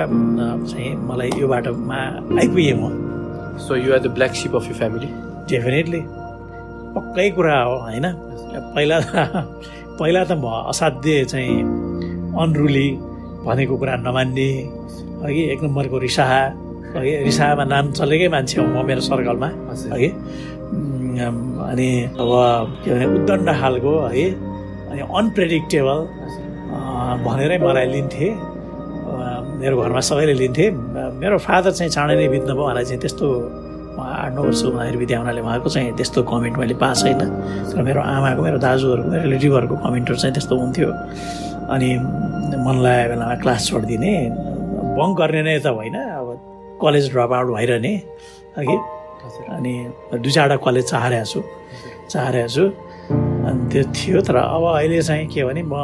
[0.69, 1.99] चाहिँ मलाई यो बाटोमा
[2.37, 2.83] आइपुगेँ म।
[3.65, 5.09] So you are the black sheep of you family
[5.49, 6.01] definitely
[6.97, 8.05] पक्कै कुरा हो होइन?
[8.75, 8.97] पहिला
[9.99, 11.57] पहिला त म असाध्य चाहिँ
[12.41, 12.87] अनरुली
[13.45, 14.49] भनेको कुरा नमान्ने
[15.25, 16.41] अघि एक नम्बरको रिसाहा
[16.97, 19.49] अघि रिसाहामा नाम चलेकै मान्छे हो म मेरो सर्कलमा
[19.93, 20.09] है
[21.69, 21.89] अनि
[22.21, 22.31] अब
[22.83, 24.25] के भने उद्दण्ड खालको है
[24.89, 25.99] अनि अनप्रेडिक्टेबल
[27.25, 28.27] भनेरै मलाई लिन्थे
[29.61, 30.65] मेरो घरमा सबैले लिन्थे।
[31.21, 33.25] मेरो फादर चाहिँ चाँडै नै बित्नु भयो उहाँलाई चाहिँ त्यस्तो
[33.99, 37.19] आठ नौ वर्ष हुँदाखेरि विद्या हुनाले उहाँको चाहिँ त्यस्तो कमेन्ट मैले पाएको छैन।
[37.71, 40.89] तर मेरो आमाको मेरो दाजुहरूको मेरो रिलेटिभहरूको कमेन्टहरू चाहिँ त्यस्तो हुन्थ्यो।
[41.73, 41.89] अनि
[42.65, 44.13] मन लागेको बेलामा क्लास छोडिदिने
[44.97, 46.27] बङ्क गर्ने नै त होइन अब
[46.81, 47.93] कलेज ड्रप आउट भइरहने
[48.57, 48.77] अघि।
[49.57, 49.73] अनि
[50.23, 51.39] दुई चारवटा कलेज चाहेको छु
[52.11, 52.65] चाहेको छु।
[53.47, 55.75] अनि त्यो थियो तर अब अहिले चाहिँ के भने म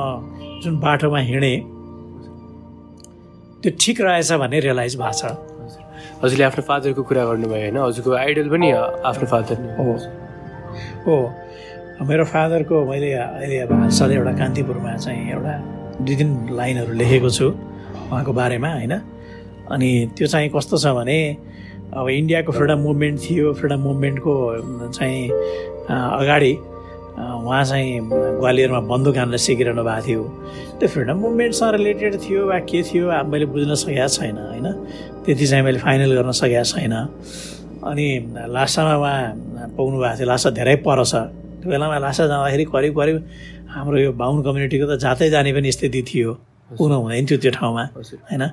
[0.63, 1.57] जुन बाटोमा हिँडेँ
[3.61, 5.23] त्यो ठिक रहेछ भन्ने रियलाइज भएको छ।
[6.23, 7.77] हजुरले आफ्नो फादरको कुरा गर्नुभयो होइन?
[7.77, 8.67] हजुरको आइडल पनि
[9.11, 9.93] आफ्नो फादर हो।
[11.05, 11.15] हो
[12.07, 15.53] मेरो फादरको मैले अहिले अब हालसाल एउटा कान्तिपुरमा चाहिँ एउटा
[16.01, 18.93] दुई तिन लाइनहरू लेखेको छु उहाँको बारेमा होइन?
[19.71, 21.19] अनि त्यो चाहिँ कस्तो छ भने
[21.93, 24.33] अब इन्डियाको फ्रिडम मुभमेन्ट थियो फ्रिडम मुभमेन्टको
[24.95, 25.19] चाहिँ
[25.91, 26.53] अगाडि
[27.13, 27.99] उहाँ चाहिँ
[28.41, 30.23] ग्वालियरमा बन्दुक हान्न सिकिरहनु भएको थियो।
[30.79, 34.67] त्यो फ्रिडम मुभमेन्टसँग रिलेटेड थियो वा के थियो अब मैले बुझ्न सकेको छैन होइन?
[35.25, 36.93] त्यति चाहिँ मैले फाइनल गर्न सकेको छैन।
[37.85, 38.07] अनि
[38.49, 41.13] लासामा उहाँ पाउनु भएको थियो लासा धेरै पर छ।
[41.61, 43.17] त्यो बेलामा लासा जाँदाखेरि करिब करिब
[43.73, 46.31] हाम्रो यो बाहुन कम्युनिटीको त जातै जाने पनि स्थिति थियो।
[46.77, 48.43] पुग्नु हुँदैन थियो त्यो ठाउँमा होइन?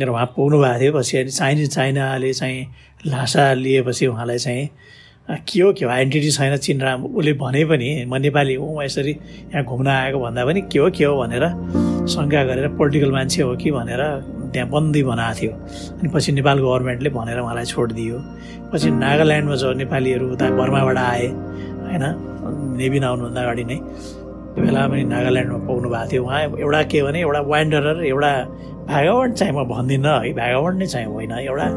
[0.00, 2.60] र उहाँ पुग्नु भएको थियो पछि अनि चाइनिज चाइनाले चाहिँ
[3.06, 4.64] लासा लिएपछि उहाँलाई चाहिँ
[5.28, 5.90] के हो के हो?
[5.90, 9.12] आइडेन्टिटी छैन चिन्रा उसले भने पनि म नेपाली हुँ म यसरी
[9.52, 11.44] यहाँ घुम्न आएको भन्दा पनि के हो के हो भनेर
[12.08, 14.00] शङ्का गरेर पोलिटिकल मान्छे हो कि भनेर
[14.52, 15.52] त्यहाँ बन्दी बनाएको थियो।
[16.00, 18.16] अनि पछि नेपाल गभर्मेन्टले भनेर उहाँलाई छोडिदियो।
[18.72, 22.04] पछि नागाल्यान्डमा जो नेपालीहरू उता बर्माबाट आए होइन?
[22.80, 23.76] नेबिन आउनुभन्दा अगाडि नै।
[24.56, 28.32] त्यो बेला पनि नागाल्यान्डमा पाउनु भएको थियो। उहाँ एउटा के भने एउटा वान्डरर एउटा
[28.88, 31.68] भागावट चाहिँ म भन्दिनँ है। भागावट नै चाहिँ होइन। एउटा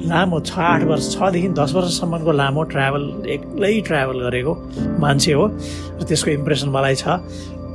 [0.00, 4.52] लामो छ आठ वर्ष छदेखि दस वर्षसम्मको लामो ट्राभल एक्लै ट्राभल गरेको
[5.00, 5.44] मान्छे हो।
[6.00, 7.20] र त्यसको इम्प्रेसन मलाई छ।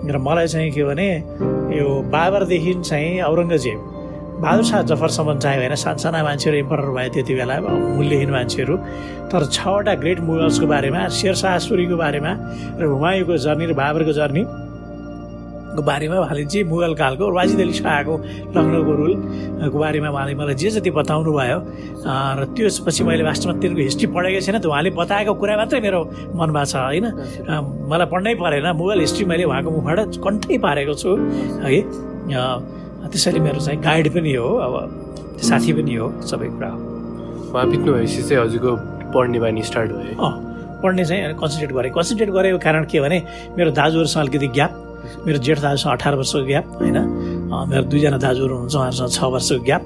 [0.09, 1.09] र मलाई चाहिँ के भने
[1.77, 3.79] यो बाबरदेखि चाहिँ औरङ्गजेब
[4.41, 8.75] बहादुर शाह जफरसम्म चाहिँ होइन सानसाना मान्छेहरू इम्परर भए त्यति बेला मूल्यहीन मान्छेहरू।
[9.31, 12.31] तर छवटा ग्रेट मुगल्सको बारेमा शेरशाह सुरीको बारेमा
[12.79, 14.43] र हुमायूको जर्नी र बाबरको जर्नी
[15.81, 18.13] बारेमा उहाँले जे मुगल कालको वाजिद अली शाहको
[18.55, 21.59] लखनऊको रुलको बारेमा उहाँले मलाई जे जति बताउनु भयो
[22.39, 25.99] र त्यसपछि मैले वास्तवमा तिनको हिस्ट्री पढेको छैन त उहाँले बताएको कुरा मात्रै मेरो
[26.39, 27.05] मनमा छ होइन?
[27.91, 31.11] मलाई पढ्नै परेन मुगल हिस्ट्री मैले उहाँको मुखबाट कन्ठै पारेको छु
[31.65, 31.79] है?
[33.11, 34.73] त्यसैले मेरो चाहिँ गाइड पनि हो अब
[35.43, 36.79] साथी पनि हो सबै कुरा हो।
[37.53, 38.71] उहाँ बित्नु भएपछि चाहिँ हजुरको
[39.13, 40.29] पढ्ने बानी स्टार्ट भयो
[40.83, 43.17] पढ्ने चाहिँ कन्सन्ट्रेट गरेँ। कन्सन्ट्रेट गरेको कारण के भने
[43.57, 44.71] मेरो दाजुहरूसँग अलिकति ग्याप
[45.25, 46.97] मेरो जेठ दाजुसँग अठार वर्षको ग्याप होइन?
[47.69, 49.83] मेरो दुईजना दाजुहरू हुनुहुन्छ उहाँहरूसँग छ वर्षको ग्याप।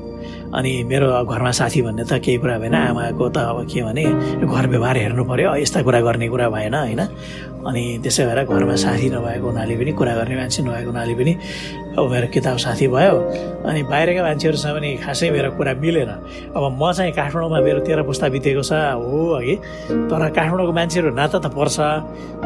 [0.50, 4.04] अनि मेरो घरमा साथी भन्ने त केही कुरा भएन आमाको त अब के भने
[4.50, 7.02] घर व्यवहार हेर्नु पऱ्यो यस्ता कुरा गर्ने कुरा भएन होइन।
[7.60, 11.34] अनि त्यसै भएर घरमा साथी नभएको हुनाले पनि कुरा गर्ने मान्छे नभएको हुनाले पनि
[12.00, 13.16] अब मेरो किताब साथी भयो।
[13.68, 16.12] अनि बाहिरका मान्छेहरूसँग पनि खासै मेरो कुरा मिलेन।
[16.56, 19.56] अब म चाहिँ काठमाडौँमा मेरो तेह्र पुस्ता बितेको छ हो है
[20.08, 21.78] तर काठमाडौँको मान्छेहरू नाता त पर्छ।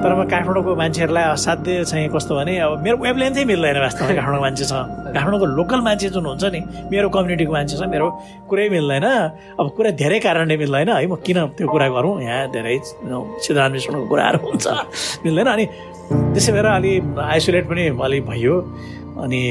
[0.01, 4.73] तर म काठमाडौँको मान्छेहरूलाई असाध्य चाहिँ कस्तो भने अब मेरो वेबलेन्थै मिल्दैन वास्तवमा काठमाडौँको छ
[5.13, 8.07] काठमाडौँको लोकल मान्छे जुन हुन्छ नि मेरो कम्युनिटीको मान्छे छ मेरो
[8.49, 9.05] कुरै मिल्दैन।
[9.59, 12.13] अब कुरा धेरै कारणले मिल्दैन। है म किन त्यो कुरा गरौँ?
[12.25, 12.75] यहाँ धेरै
[13.45, 14.65] सिद्धान्वेषणको कुराहरू हुन्छ।
[15.25, 15.65] मिल्दैन। अनि
[16.33, 18.55] त्यसै भएर अलि आइसोलेट पनि अलि भयो।
[19.23, 19.41] अनि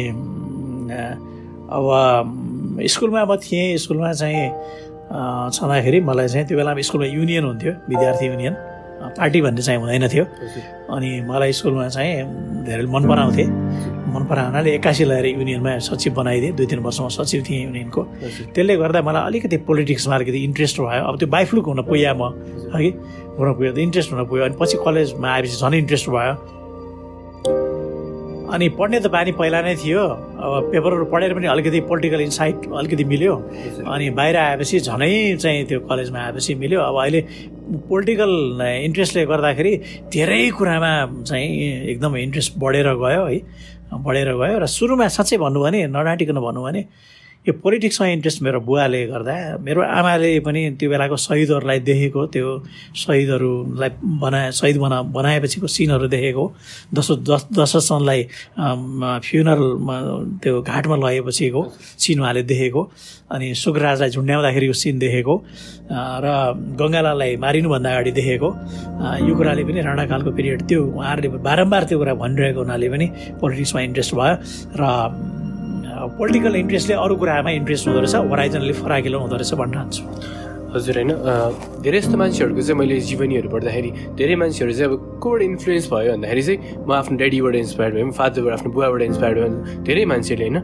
[1.70, 1.86] अब
[2.82, 4.44] स्कुलमा म थिएँ। स्कुलमा चाहिँ
[5.54, 8.54] छँदाखेरि मलाई चाहिँ त्यो बेलामा स्कुलमा युनियन हुन्थ्यो विद्यार्थी युनियन।
[9.18, 10.24] पार्टी भन्ने चाहिँ हुँदैन थियो।
[10.94, 12.12] अनि मलाई स्कुलमा चाहिँ
[12.66, 13.44] धेरै मन पराउँथे।
[14.12, 18.02] मन पराउनाले एक्कासी लगाएर युनियनमा सचिव बनाइदिएँ। दुई तिन वर्षमा सचिव थिएँ युनियनको।
[18.54, 22.22] त्यसले गर्दा मलाई अलिकति पोलिटिक्समा अलिकति इन्ट्रेस्ट भयो अब त्यो बाइफ्लुक हुन पुग्यो म।
[22.76, 22.88] है
[23.38, 26.32] हुन पुग्यो इन्ट्रेस्ट हुन पुग्यो। अनि पछि कलेजमा आएपछि झन् इन्ट्रेस्ट भयो
[28.52, 30.02] अनि पढ्ने त बानी पहिला नै थियो।
[30.44, 33.34] अब पेपरहरू पढेर पनि अलिकति पोलिटिकल इन्साइट अलिकति मिल्यो।
[33.88, 35.10] अनि बाहिर आएपछि झनै
[35.42, 37.20] चाहिँ त्यो कलेजमा आएपछि मिल्यो। अब अहिले
[37.88, 39.72] पोलिटिकल इन्ट्रेस्टले गर्दाखेरि
[40.12, 40.92] धेरै कुरामा
[41.24, 41.48] चाहिँ
[41.92, 43.38] एकदम इन्ट्रेस्ट बढेर गयो है।
[43.92, 46.82] बढेर गयो र सुरुमा साँच्चै भन्नु भने नडाँटिकन भन्नु भने
[47.42, 49.34] यो पोलिटिक्समा इन्ट्रेस्ट मेरो बुवाले गर्दा
[49.66, 52.46] मेरो आमाले पनि त्यो बेलाको शहीदहरूलाई देखेको त्यो
[52.94, 53.90] शहीदहरूलाई
[54.22, 56.44] बनाए शहीद बना बनाएपछिको सिनहरू देखेको।
[56.94, 58.20] दसौँ दस दशसनलाई
[59.26, 59.96] फ्युनरलमा
[60.38, 61.62] त्यो घाटमा लगेपछिको
[61.98, 62.82] सिन उहाँले देखेको।
[63.34, 65.34] अनि सुखराजलाई झुन्ड्याउँदाखेरिको सिन देखेको।
[66.22, 66.26] र
[66.78, 68.48] गङ्गालाललाई मारिनुभन्दा अगाडि देखेको।
[69.26, 73.06] यो कुराले पनि राणाकालको पिरियड त्यो उहाँहरूले बारम्बार त्यो कुरा भनिरहेको हुनाले पनि
[73.42, 74.34] पोलिटिक्समा इन्ट्रेस्ट भयो।
[74.78, 75.41] र
[76.18, 80.02] पोलिटिकल इन्ट्रेस्टले अरू कुरामा इन्ट्रेस्ट हुँदो रहेछ होराइजनले फराकिलो हुँदो रहेछ भन्न चाहन्छु।
[80.72, 81.12] हजुर होइन
[81.84, 86.42] धेरै जस्तो मान्छेहरूको चाहिँ मैले जीवनीहरू पढ्दाखेरि धेरै मान्छेहरू चाहिँ अब कोबाट इन्फ्लुएन्स भयो भन्दाखेरि
[86.42, 89.50] चाहिँ म आफ्नो ड्याडीबाट इन्सपायर्ड भएँ फादरबाट आफ्नो बुवाबाट इन्सपायर्ड भयो
[89.84, 90.56] धेरै मान्छेले होइन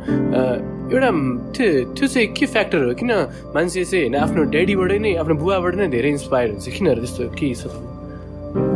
[0.88, 1.10] एउटा
[1.52, 2.94] त्यो त्यो चाहिँ के फ्याक्टर हो?
[2.96, 3.10] किन
[3.52, 6.66] मान्छे चाहिँ होइन आफ्नो ड्याडीबाटै नै आफ्नो बुवाबाट नै धेरै इन्सपायर हुन्छ?
[6.72, 7.68] किन त्यस्तो के छ?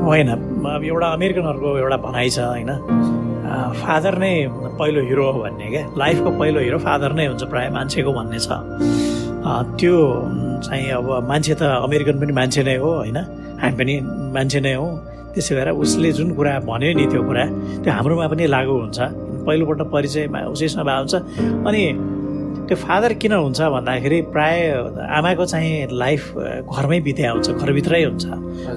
[0.04, 2.70] होइन अब एउटा अमेरिकनहरूको एउटा भनाइ छ होइन।
[3.82, 4.34] फादर नै
[4.78, 8.48] पहिलो हिरो हो भन्ने क्या लाइफको पहिलो हिरो फादर नै हुन्छ प्रायः मान्छेको भन्ने छ।
[9.78, 9.94] त्यो
[10.66, 13.18] चाहिँ अब मान्छे त अमेरिकन पनि मान्छे नै हो होइन?
[13.60, 13.94] हामी पनि
[14.36, 14.90] मान्छे नै हौँ।
[15.34, 17.44] त्यसो भएर उसले जुन कुरा भन्यो नि त्यो कुरा
[17.82, 18.98] त्यो हाम्रोमा पनि लागु हुन्छ।
[19.46, 21.14] पहिलोपल्ट परिचयमा उसैसँग भए हुन्छ।
[21.68, 21.82] अनि
[22.68, 24.54] त्यो फादर किन हुन्छ भन्दाखेरि प्राय
[25.18, 26.22] आमाको चाहिँ लाइफ
[26.70, 28.24] घरमै बिते हुन्छ घरभित्रै हुन्छ।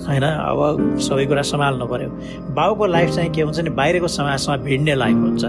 [0.09, 0.25] होइन?
[0.25, 2.09] अब सबै कुरा सम्हाल्नु पऱ्यो
[2.57, 5.43] बाउको लाइफ चाहिँ के हुन्छ नि बाहिरको समाजसँग भिड्ने लाइफ हुन्छ।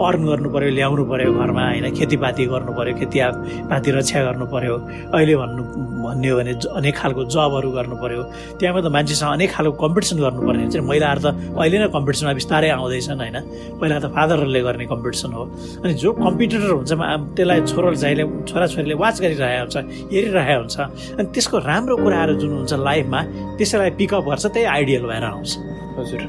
[0.00, 1.86] अर्न गर्नु पऱ्यो ल्याउनु पऱ्यो घरमा होइन?
[1.94, 4.74] खेतीपाती गर्नु पऱ्यो खेतीपाती रक्षा गर्नु पऱ्यो
[5.14, 5.62] अहिले भन्नु
[6.04, 8.22] भन्ने हो भने अनेक खालको जबहरू गर्नु पऱ्यो
[8.60, 13.20] त्यहाँमा त मान्छेसँग अनेक खालको कम्पिटिसन गर्नुपर्ने हुन्छ। महिलाहरू त अहिले नै कम्पिटिसनमा बिस्तारै आउँदैछन्
[13.24, 13.36] होइन?
[13.80, 15.42] पहिला त फादरहरूले गर्ने कम्पिटिसन हो।
[15.84, 19.76] अनि जो कम्पिटिटर हुन्छ त्यसलाई छोरो जहिले छोराछोरीले वाच गरिरहेको हुन्छ
[20.14, 20.76] हेरिरहेको हुन्छ।
[21.18, 23.20] अनि त्यसको राम्रो कुराहरू जुन हुन्छ लाइफमा
[23.58, 25.50] त्यसैलाई पिकअप गर्छ त्यही आइडियल भएर आउँछ।
[25.98, 26.22] हजुर।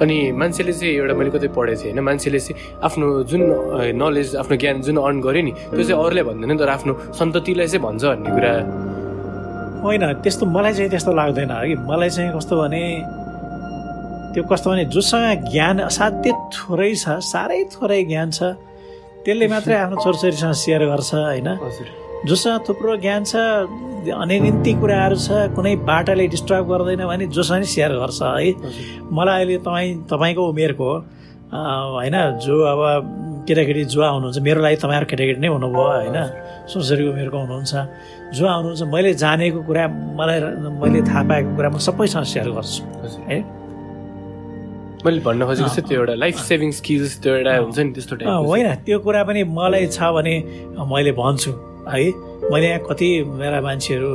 [0.00, 2.56] अनि मान्छेले चाहिँ एउटा मैले कतै पढेको थिएँ होइन मान्छेले चाहिँ
[2.88, 3.42] आफ्नो जुन
[4.00, 7.82] नलेज आफ्नो ज्ञान जुन अर्न गर्यो नि त्यो चाहिँ अरूले भन्दैन तर आफ्नो सन्ततिलाई चाहिँ
[7.84, 8.52] भन्छ भन्ने कुरा।
[9.84, 12.82] होइन त्यस्तो मलाई चाहिँ त्यस्तो लाग्दैन है मलाई चाहिँ कस्तो भने
[14.32, 18.56] त्यो कस्तो भने जोसँग ज्ञान असाध्य थोरै छ साह्रै थोरै ज्ञान छ।
[19.24, 21.48] त्यसले मात्रै आफ्नो छोरछोरीसँग सेयर गर्छ होइन?
[22.28, 23.36] जोसँग थुप्रो ज्ञान छ
[24.00, 28.48] अनगिन्ती कुराहरू छ कुनै बाटाले डिस्टर्ब गर्दैन भने जोसँग सेयर गर्छ है?
[29.12, 30.90] मलाई अहिले तपाईँ तपाईँको उमेरको
[31.52, 32.80] होइन जो अब
[33.48, 36.16] केटाकेटी जो आउनुहुन्छ मेरो लागि तपाईँहरू केटाकेटी नै हुनुभयो होइन?
[36.70, 37.72] छोरछोरीको उमेरको हुनुहुन्छ
[38.36, 39.84] जो आउनुहुन्छ मैले जानेको कुरा
[40.16, 40.38] मलाई
[40.80, 42.80] मैले थाहा पाएको कुरा म सबैसँग सेयर गर्छु
[43.28, 43.38] है?
[45.04, 48.14] मैले भन्न खोजेको चाहिँ त्यो एउटा लाइफ सेभिङ स्किल्स त्यो एउटा हुन्छ नि त्यस्तो
[48.48, 50.34] होइन त्यो कुरा पनि मलाई छ भने
[50.92, 51.50] मैले भन्छु
[51.88, 52.04] है।
[52.52, 53.08] मैले यहाँ कति
[53.40, 54.10] मेरा मान्छेहरू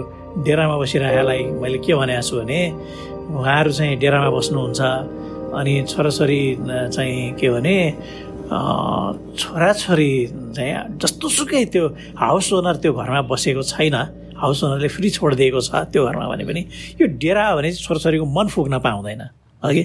[0.46, 2.60] डेरामा बसिरहेलाई मैले के भनेको छु भने
[3.34, 4.82] उहाँहरू चाहिँ डेरामा बस्नुहुन्छ
[5.58, 6.42] अनि छोराछोरी
[6.96, 7.78] चाहिँ के भने
[9.42, 10.12] छोराछोरी
[10.56, 11.86] चाहिँ जस्तो सुकै त्यो
[12.22, 13.96] हाउस ओनर त्यो घरमा बसेको छैन
[14.38, 16.62] हाउस ओनरले फ्री छोडिदिएको छ त्यो घरमा भने पनि
[17.02, 19.24] यो डेरा भने छोराछोरीको मन फुक्न पाउँदैन।
[19.64, 19.84] अघि।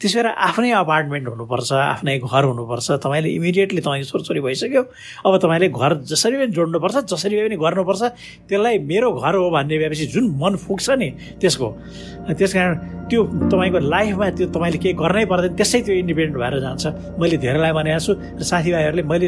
[0.00, 4.82] त्यस भएर आफ्नै अपार्टमेन्ट हुनुपर्छ आफ्नै घर हुनुपर्छ। तपाईँले इमिडिएटली तपाईँको छोरछोरी भइसक्यो।
[5.26, 8.02] अब तपाईँले घर जसरी पनि जोड्नुपर्छ जसरी पनि गर्नुपर्छ
[8.48, 11.08] त्यसलाई मेरो घर हो भन्ने भएपछि जुन मन फुक्छ नि
[11.40, 11.68] त्यसको।
[12.38, 12.72] त्यस कारण
[13.10, 13.20] त्यो
[13.52, 16.84] तपाईँको लाइफमा त्यो तपाईँले केही गर्नै पर्दैन त्यसै त्यो इन्डिपेन्डेन्ट भएर जान्छ।
[17.20, 19.26] मैले धेरैलाई भनेको छु र साथीभाइहरूले मैले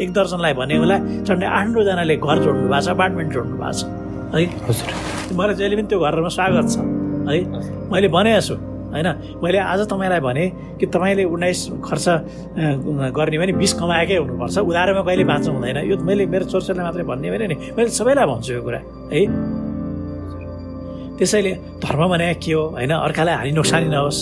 [0.00, 0.96] एक दर्जनलाई भने होला
[1.28, 3.82] झन्डै आठ नौजनाले घर जोड्नु भएको छ अपार्टमेन्ट जोड्नु भएको छ।
[4.32, 4.88] है हजुर।
[5.36, 6.76] मलाई जहिले पनि त्यो घरमा स्वागत छ।
[7.28, 7.38] है
[7.92, 9.08] मैले भनेको छु होइन?
[9.42, 10.44] मैले आज तपाईँलाई भने
[10.78, 12.06] कि तपाईँले उन्नाइस खर्च
[13.16, 17.28] गर्ने भने बिस कमाएकै हुनुपर्छ। उधारोमा कहिले बाँच्नु हुँदैन। यो मैले मेरो छोरछोरीलाई मात्रै भन्ने
[17.32, 18.80] भने नि। मैले सबैलाई भन्छु यो कुरा
[19.12, 19.20] है?
[21.18, 22.92] त्यसैले धर्म भने के हो होइन?
[22.92, 24.20] अर्कालाई हानि नोक्सानी नहोस्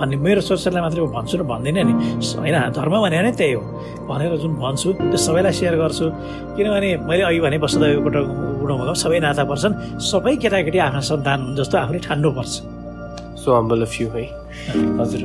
[0.00, 1.92] भन्ने मेरो छोरछोरीलाई मात्रै भन्छु र भन्दिनँ नि।
[2.40, 2.56] होइन?
[2.72, 3.62] धर्म भने नै त्यही हो।
[4.08, 6.06] भनेर जुन भन्छु त्यो सबैलाई सेयर गर्छु।
[6.56, 8.00] किनभने मैले अघि भने वसुदेव
[8.60, 12.79] गुणाउमा सबै नाता पर्छन्। सबै केटाकेटी आफ्ना सन्तान हुन् जस्तो आफूले ठान्नुपर्छ।
[13.40, 14.24] सो हम्बल अफ यु है
[15.00, 15.22] हजुर।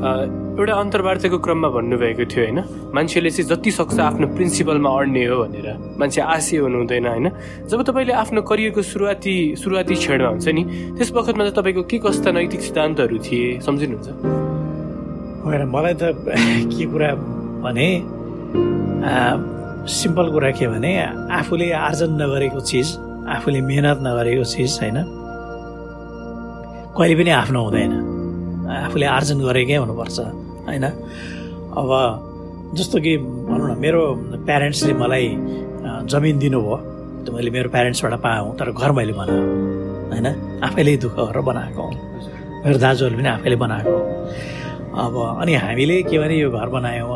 [0.00, 2.58] एउटा अन्तर्वार्ताको क्रममा भन्नुभएको थियो होइन?
[2.94, 5.68] मान्छेले चाहिँ जति सक्छ आफ्नो प्रिन्सिपलमा अड्ने हो भनेर।
[6.00, 7.26] मान्छे आशी हुनु हुँदैन होइन?
[7.70, 10.62] जब तपाईँले आफ्नो करियरको सुरुवाती सुरुवाती क्षणमा हुन्छ नि
[10.96, 14.08] त्यस बखतमा चाहिँ तपाईँको के कस्ता नैतिक सिद्धान्तहरू थिए सम्झिनुहुन्छ?
[15.44, 16.02] होइन मलाई त
[16.74, 17.10] के कुरा
[17.64, 17.88] भने
[19.88, 20.92] सिम्पल कुरा के भने
[21.38, 22.88] आफूले आर्जन नगरेको चिज
[23.36, 25.19] आफूले मेहनत नगरेको चिज होइन?
[26.96, 27.92] कहिले पनि आफ्नो हुँदैन।
[28.86, 30.18] आफूले आर्जन गरेकै हुनुपर्छ
[30.66, 30.84] होइन?
[31.80, 31.90] अब
[32.78, 33.12] जस्तो कि
[33.50, 34.00] भनौँ न मेरो
[34.46, 35.26] प्यारेन्ट्सले मलाई
[36.10, 36.76] जमिन दिनुभयो।
[37.24, 39.42] त्यो मैले मेरो प्यारेन्ट्सबाट पाएँ तर घर मैले बनाएँ
[40.10, 40.26] होइन?
[40.66, 41.84] आफैले दुःख गरेर बनाएको
[42.64, 43.96] मेरो दाजुहरूले पनि आफैले बनाएको
[44.90, 47.08] अब अनि हामीले के भने यो घर बनायौँ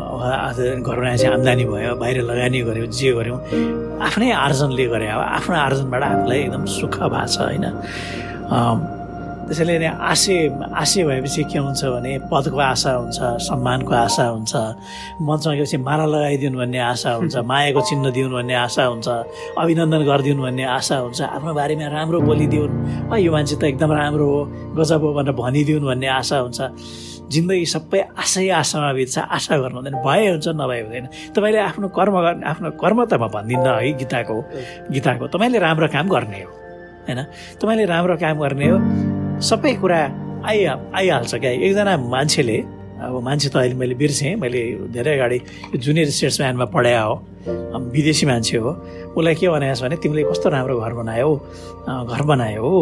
[0.47, 3.39] आज घर बनाएपछि आम्दानी भयो बाहिर लगानी गऱ्यौँ जे गऱ्यौँ
[3.99, 7.65] आफ्नै आर्जनले गरे अब आफ्नो आर्जनबाट आफूलाई एकदम सुख भएको छ होइन
[9.45, 10.37] त्यसैले नै आशय
[10.73, 14.53] आशय भएपछि के हुन्छ भने पदको आशा हुन्छ सम्मानको आशा हुन्छ
[15.21, 19.07] मञ्चमा गएपछि माला लगाइदिउन् भन्ने आशा हुन्छ मायाको चिन्ह दिउन् भन्ने आशा हुन्छ
[19.61, 22.73] अभिनन्दन गरिदिउन् भन्ने आशा हुन्छ आफ्नो बारेमा राम्रो बोलिदिउन्।
[23.21, 24.39] यो मान्छे त एकदम राम्रो हो
[24.77, 26.59] गजब हो भनेर भनिदिउन् भन्ने आशा हुन्छ।
[27.25, 32.15] जिन्दगी सबै आशै आशामा बित्छ आशा गर्नु हुँदैन भए हुन्छ नभए हुँदैन। तपाईँले आफ्नो कर्म
[32.25, 34.37] गर्ने आफ्नो कर्म त म भन्दिनँ है गीताको।
[34.93, 36.51] गीताको तपाईँले राम्रो काम गर्ने हो
[37.05, 37.19] होइन?
[37.61, 38.77] तपाईँले राम्रो काम गर्ने हो
[39.41, 39.99] सबै कुरा
[40.47, 42.57] आइ आइहाल्छ क्या। एकजना मान्छेले
[42.95, 44.61] अब मान्छे त अहिले मैले बिर्सेँ मैले
[44.95, 45.37] धेरै अगाडि
[45.75, 47.15] जुनियर स्टेट्सम्यानमा पढाए हो।
[47.91, 48.71] विदेशी मान्छे हो।
[49.13, 51.29] उसलाई के भनेको छ भने तिमीले कस्तो राम्रो घर बनायो?
[52.07, 52.63] घर बनायो?
[52.63, 52.79] हो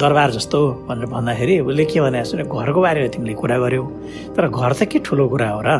[0.00, 0.60] दरबार जस्तो?
[0.88, 3.84] भनेर भन्दाखेरि उसले के भनेको छ भने घरको बारेमा तिमीले कुरा गर्यौ।
[4.34, 5.70] तर घर त के ठुलो कुरा हो र?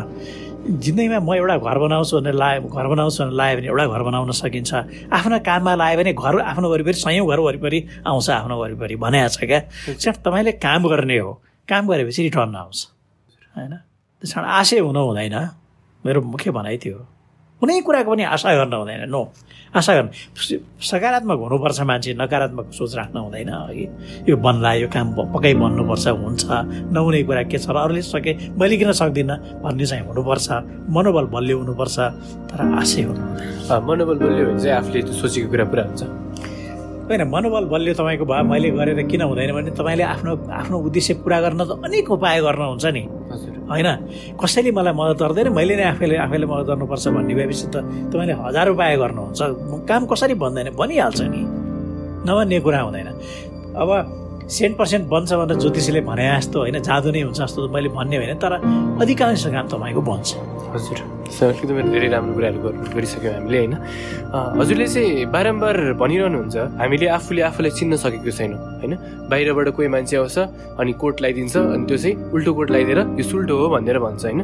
[0.67, 4.31] जिन्दगीमा म एउटा घर बनाउँछु भनेर लायो घर बनाउँछु भनेर लायो भने एउटा घर बनाउन
[4.35, 4.71] सकिन्छ।
[5.07, 9.47] आफ्ना काममा लायो भने घर आफ्नो वरिपरि सयौँ घर वरिपरि आउँछ आफ्नो वरिपरि भनेको छ
[9.47, 9.59] क्या।
[9.95, 11.31] त्यस तपाईँले काम गर्ने हो।
[11.69, 12.79] काम गरेपछि रिटर्न आउँछ।
[13.55, 13.73] होइन?
[14.19, 15.35] त्यस कारण आशय हुनु हुँदैन।
[16.03, 16.97] मेरो मुख्य भनाइ थियो
[17.57, 19.21] कुनै कुराको पनि आशा गर्न हुँदैन। नो
[19.73, 20.09] आशा गर्नु।
[20.77, 23.85] सकारात्मक हुनुपर्छ मान्छे नकारात्मक सोच राख्नु हुँदैन अघि।
[24.29, 26.45] यो बन्ला यो काम पक्कै बन्नुपर्छ हुन्छ।
[26.93, 30.47] नहुने कुरा के छ र अरूले सके मैले किन सक्दिनँ भन्ने चाहिँ हुनुपर्छ।
[30.93, 31.97] मनोबल बलियो हुनुपर्छ
[32.49, 33.25] तर आशय हुनु
[33.89, 36.01] मनोबल बलियो भने चाहिँ आफूले सोचेको कुरा पुरा हुन्छ।
[37.09, 41.37] होइन मनोबल बलियो तपाईँको भयो मैले गरेर किन हुँदैन भने तपाईँले आफ्नो आफ्नो उद्देश्य पुरा
[41.41, 43.03] गर्न त अनेक उपाय गर्नुहुन्छ नि।
[43.69, 43.89] होइन?
[44.41, 47.75] कसैले मलाई मद्दत गर्दैन मैले नै आफैले आफैले मद्दत गर्नुपर्छ भन्ने भएपछि त
[48.11, 49.39] तपाईँले हजार उपाय गर्नुहुन्छ।
[49.89, 51.41] काम कसरी बन्दैन बनिहाल्छ नि।
[52.27, 53.07] नभन्ने कुरा हुँदैन।
[53.75, 53.89] अब
[54.47, 58.39] सेन्ट पर्सेन्ट बन्छ भनेर ज्योतिषीले भने जस्तो होइन जादु नै हुन्छ जस्तो मैले भन्ने होइन
[58.39, 58.53] तर
[59.03, 60.29] अधिकांश काम तपाईँको बन्छ।
[60.71, 62.59] हजुर। एकदमै धेरै राम्रो कुराहरू
[62.95, 63.73] गरिसक्यौँ हामीले होइन?
[64.59, 68.93] हजुरले चाहिँ बारम्बार भनिरहनुहुन्छ हामीले आफूले आफूलाई चिन्न सकेको छैनौँ होइन?
[69.27, 70.37] बाहिरबाट कोही मान्छे आउँछ
[70.79, 74.39] अनि कोट लगाइदिन्छ अनि त्यो चाहिँ उल्टो कोट लगाइदिएर यो सुल्टो हो भनेर भन्छ होइन?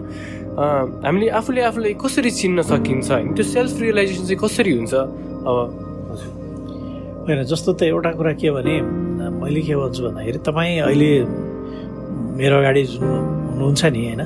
[1.08, 3.28] हामीले आफूले आफूलाई कसरी चिन्न सकिन्छ होइन?
[3.40, 4.94] त्यो सेल्फ रियलाइजेसन चाहिँ कसरी हुन्छ?
[5.48, 5.56] अब
[6.12, 6.30] हजुर
[7.24, 8.76] होइन जस्तो त एउटा कुरा के भने
[9.44, 11.12] मैले के भन्छु भन्दाखेरि तपाईँ अहिले
[12.40, 13.04] मेरो अगाडि जुन
[13.52, 14.22] हुनुहुन्छ नि होइन?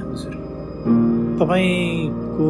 [1.40, 2.48] तपाईँको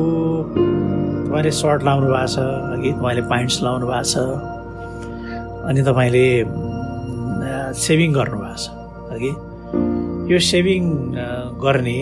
[1.28, 2.38] तपाईँले सर्ट लाउनु भएको छ
[2.76, 4.16] अघि तपाईँले प्यान्ट्स लाउनु भएको छ
[5.68, 6.28] अनि तपाईँले
[7.76, 8.66] सेभिङ गर्नुभएको छ
[9.16, 9.32] अघि।
[10.32, 10.84] यो सेभिङ
[11.64, 12.00] गर्ने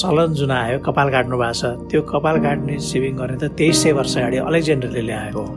[0.00, 3.92] चलन जुन आयो कपाल काट्नु भएको छ त्यो कपाल काट्ने सेभिङ गर्ने त तेइस सय
[3.98, 5.52] वर्ष अगाडि अलेक्जेन्डरले ल्याएको हो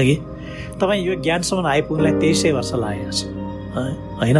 [0.00, 0.16] अघि।
[0.80, 3.24] तपाईँ यो ज्ञानसम्म आइपुग्नुलाई तेइस सय वर्ष लागेको छ।
[4.20, 4.38] होइन?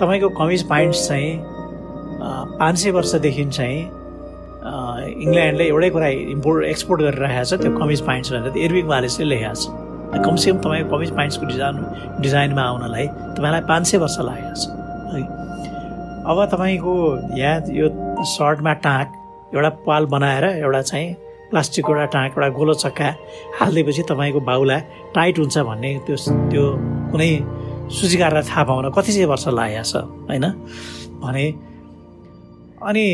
[0.00, 1.30] तपाईँको कमिज पाइन्ट्स चाहिँ
[2.58, 3.80] पाँच सय वर्षदेखि चाहिँ
[5.22, 9.64] इङ्ल्यान्डले एउटै कुरा इम्पोर्ट एक्सपोर्ट गरिरहेको छ त्यो कमिज पाइन्ट्स भनेर। इर्विङ वालेसले लेखेको छ।
[10.24, 11.76] कमसेकम तपाईँको कमिज पाइन्ट्सको डिजाइन
[12.22, 13.06] डिजाइनमा आउनलाई
[13.36, 14.66] तपाईँलाई पाँच सय वर्ष लागेको छ।
[15.14, 15.22] है?
[16.28, 16.94] अब तपाईँको
[17.38, 17.86] यहाँ यो
[18.34, 19.06] सर्टमा टाँक
[19.54, 21.08] एउटा पाल बनाएर एउटा चाहिँ
[21.50, 23.08] प्लास्टिकको एउटा टाँक एउटा गोलो चक्का
[23.58, 24.78] हालिदिएपछि तपाईँको बाउला
[25.16, 26.16] टाइट हुन्छ भन्ने त्यो
[26.50, 26.64] त्यो
[27.12, 27.30] कुनै
[27.88, 29.96] सूचीकारलाई थाहा पाउन कति चाहिँ वर्ष लागेको छ
[30.28, 30.44] होइन?
[31.24, 31.44] भने
[32.84, 33.06] अनि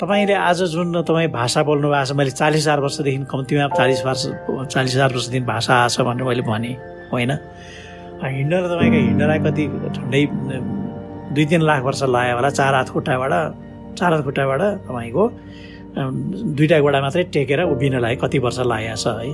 [0.00, 4.22] तपाईँले आज जुन तपाईँ भाषा बोल्नु भएको छ मैले चालिस हजार वर्षदेखि कम्तीमा चालिस वर्ष
[4.70, 6.74] चालिस हजार वर्षदेखि भाषा आएको छ भनेर मैले भनेँ
[7.10, 7.32] होइन?
[8.22, 9.64] हिँड्न तपाईँको हिँड्नलाई कति
[9.98, 10.22] झन्डै
[11.34, 13.32] दुई तिन लाख वर्ष लाग्यो होला चार हात खुट्टाबाट
[13.98, 15.24] चार हात खुट्टाबाट तपाईँको
[15.96, 19.30] दुईवटा गोडा मात्रै टेकेर उभिनलाई कति वर्ष लागेको छ है।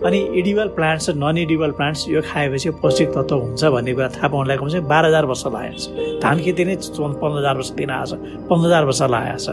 [0.00, 4.28] अनि इडिबल प्लान्ट्स र नन इडिबल प्लान्ट्स यो खाएपछि पौष्टिक तत्त्व हुन्छ भन्ने कुरा थाहा
[4.32, 6.74] पाउनलाई कमसेकम बाह्र हजार वर्ष लागेको छ। धान खेती नै
[7.20, 8.12] पन्ध्र हजार वर्ष दिन आएको छ।
[8.48, 9.48] पन्ध्र हजार वर्ष लागेको छ।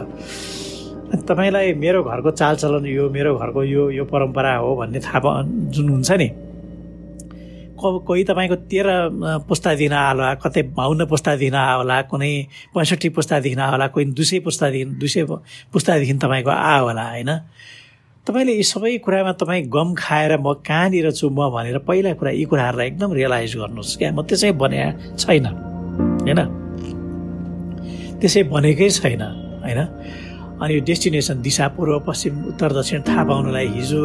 [1.27, 5.41] तपाईँलाई मेरो घरको चालचलन यो मेरो घरको यो यो परम्परा हो भन्ने थाहा
[5.75, 6.27] जुन हुन्छ नि
[7.77, 8.89] कोही तपाईँको तेह्र
[9.47, 12.33] पुस्तादेखि आउला कतै बाहुन्न पुस्तादेखि होला कुनै
[12.73, 15.23] पैँसठी पुस्तादेखि होला कोही दुई सय पुस्तादेखि दुई सय
[15.73, 17.31] पुस्तादेखि तपाईँको आ होला होइन?
[18.27, 22.43] तपाईँले यी सबै कुरामा तपाईँ गम खाएर म कहाँनिर छु म भनेर पहिला कुरा यी
[22.51, 24.81] कुराहरूलाई एकदम रियलाइज गर्नुहोस् क्या। म त्यसै भने
[25.15, 25.45] छैन
[26.25, 26.39] होइन?
[28.19, 29.21] त्यसै भनेकै छैन
[29.63, 29.79] होइन?
[30.57, 34.01] अनि यो डेस्टिनेसन दिशा पूर्व पश्चिम उत्तर दक्षिण थाहा पाउनलाई हिजो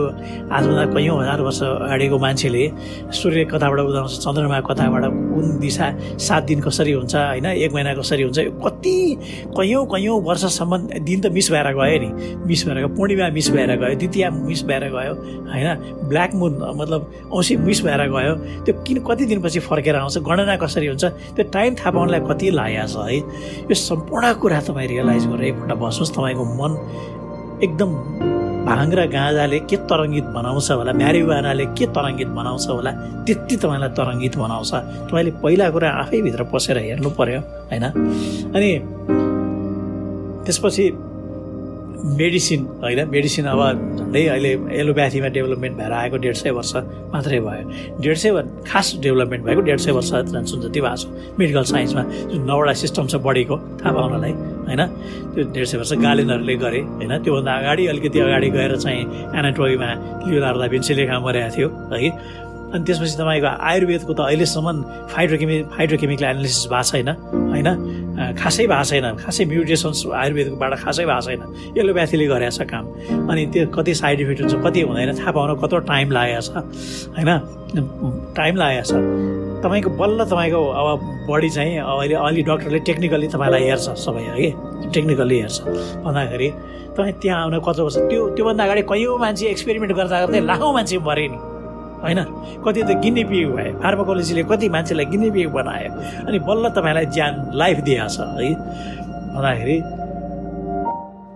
[0.53, 2.65] आजभन्दा कैयौँ हजार वर्ष अगाडिको मान्छेले
[3.09, 5.87] सूर्य कताबाट उदाउँछ चन्द्रमा कताबाट कुन दिशा
[6.21, 8.97] सात दिन कसरी हुन्छ होइन एक महिना कसरी हुन्छ कति
[9.57, 10.77] कैयौँ कैयौँ वर्षसम्म
[11.09, 12.09] दिन त मिस भएर गयो नि।
[12.47, 15.15] मिस भएर गयो पूर्णिमा मिस भएर गयो द्वितीय मिस भएर गयो
[15.49, 15.69] होइन
[16.09, 17.01] ब्ल्याक मुन मतलब
[17.33, 18.35] औँसी मिस भएर गयो।
[18.65, 22.87] त्यो किन कति दिनपछि फर्केर आउँछ गणना कसरी हुन्छ त्यो टाइम थाहा पाउनलाई कति लागेको
[22.93, 23.17] छ है।
[23.71, 26.73] यो सम्पूर्ण कुरा तपाईँ रियलाइज गरेर एकपल्ट बस्नुहोस् तपाईँको तपाईँको मन
[27.63, 27.91] एकदम
[28.67, 32.91] भाङ र गाँजाले के तरङ्गित बनाउँछ होला म्यारिवानाले के तरङ्गित बनाउँछ होला
[33.27, 34.73] त्यति तपाईँलाई तरङ्गित बनाउँछ।
[35.11, 37.85] तपाईँले पहिला कुरा आफैभित्र पसेर हेर्नु पर्यो होइन?
[38.55, 38.71] अनि
[40.47, 40.85] त्यसपछि
[42.05, 43.09] मेडिसिन होइन?
[43.11, 43.61] मेडिसिन अब
[43.99, 46.75] झन्डै अहिले एलोप्याथीमा डेभलपमेन्ट भएर आएको डेढ सय वर्ष
[47.15, 48.31] मात्रै भयो। डेढ सय
[48.67, 53.07] खास डेभलपमेन्ट भएको डेढ सय वर्ष जुन जति भएको छ। मेडिकल साइन्समा जुन नौवटा सिस्टम
[53.07, 54.33] छ बडीको थाहा पाउनलाई
[54.67, 54.83] होइन?
[55.35, 57.13] त्यो डेढ सय वर्ष गालिनहरूले गरे होइन?
[57.23, 59.03] त्योभन्दा अगाडि अलिकति अगाडि गएर चाहिँ
[59.39, 59.91] एनाटोमीमा
[60.27, 62.11] लियोनार्दा भिन्सीले काम गरेको थियो है?
[62.73, 64.77] अनि त्यसपछि तपाईँको आयुर्वेदको त अहिलेसम्म
[65.13, 67.09] फाइट्रोकेमि फाइट्रोकेमिकल एनालिसिस भएको छैन
[67.53, 67.69] होइन?
[68.13, 71.41] खासै भएको छैन खासै म्युटेसन्स आयुर्वेदकोबाट खासै भएको छैन
[71.81, 72.85] एलोप्याथीले गरेको छ काम।
[73.31, 76.51] अनि त्यो कति साइड इफेक्ट हुन्छ कति हुँदैन थाहा पाउन कत्रो टाइम लागेको छ
[77.17, 77.31] होइन?
[78.37, 78.93] टाइम लागेको छ
[79.65, 81.01] तपाईँको बल्ल तपाईँको अब
[81.31, 84.51] बडी चाहिँ अहिले अलि डक्टरले टेक्निकल्ली तपाईँलाई हेर्छ सबै है?
[84.93, 85.59] टेक्निकल्ली हेर्छ।
[86.05, 86.49] भन्दाखेरि
[86.93, 90.99] तपाईँ त्यहाँ आउन कति वर्ष त्यो त्योभन्दा अगाडि कैयौँ मान्छे एक्सपेरिमेन्ट गर्दा गर्दै लाखौँ मान्छे
[90.99, 91.39] मरे नि।
[92.03, 92.19] होइन?
[92.65, 95.91] कति त गिनी पिग भयो फार्माकोलोजीले कति मान्छेलाई गिनी पिग बनायो
[96.29, 98.53] अनि बल्ल तपाईँलाई ज्यान लाइफ दिएछ है?
[99.35, 99.77] भन्दाखेरि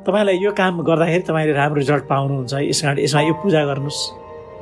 [0.06, 4.02] तपाईँलाई यो काम गर्दाखेरि तपाईँले राम्रो रिजल्ट पाउनुहुन्छ यस कारण यसमा यो पूजा गर्नुहोस्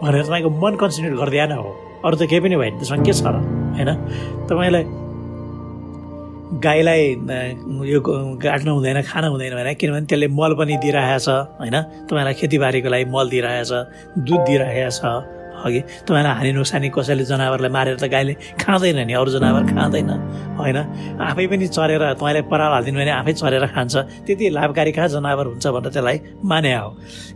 [0.02, 1.70] भनेर तपाईँको मन कन्सन्ट्रेट गरिदिएन हो।
[2.04, 3.36] अरू त केही पनि भएन त्यसमा के छ र?
[3.76, 3.90] होइन?
[4.48, 4.84] तपाईँलाई
[6.64, 7.02] गाईलाई
[7.92, 7.98] यो
[8.40, 11.28] काट्नु हुँदैन खानु हुँदैन भने किनभने त्यसले मल पनि दिइरहेछ
[11.60, 11.76] होइन?
[12.08, 13.72] तपाईँलाई खेतीबारीको लागि मल दिइरहेछ
[14.24, 15.00] दुध दिइरहेछ
[15.64, 20.10] अघि तपाईँलाई हानि नोक्सानी कसैले जनावरलाई मारेर त गाईले खाँदैन नि अरू जनावर खाँदैन
[20.60, 20.78] होइन?
[21.18, 23.94] आफै पनि चरेर तपाईँलाई पराल हालिदिनु भने आफै चरेर खान्छ।
[24.28, 26.88] त्यति लाभकारी कहाँ जनावर हुन्छ भनेर त्यसलाई माने हो।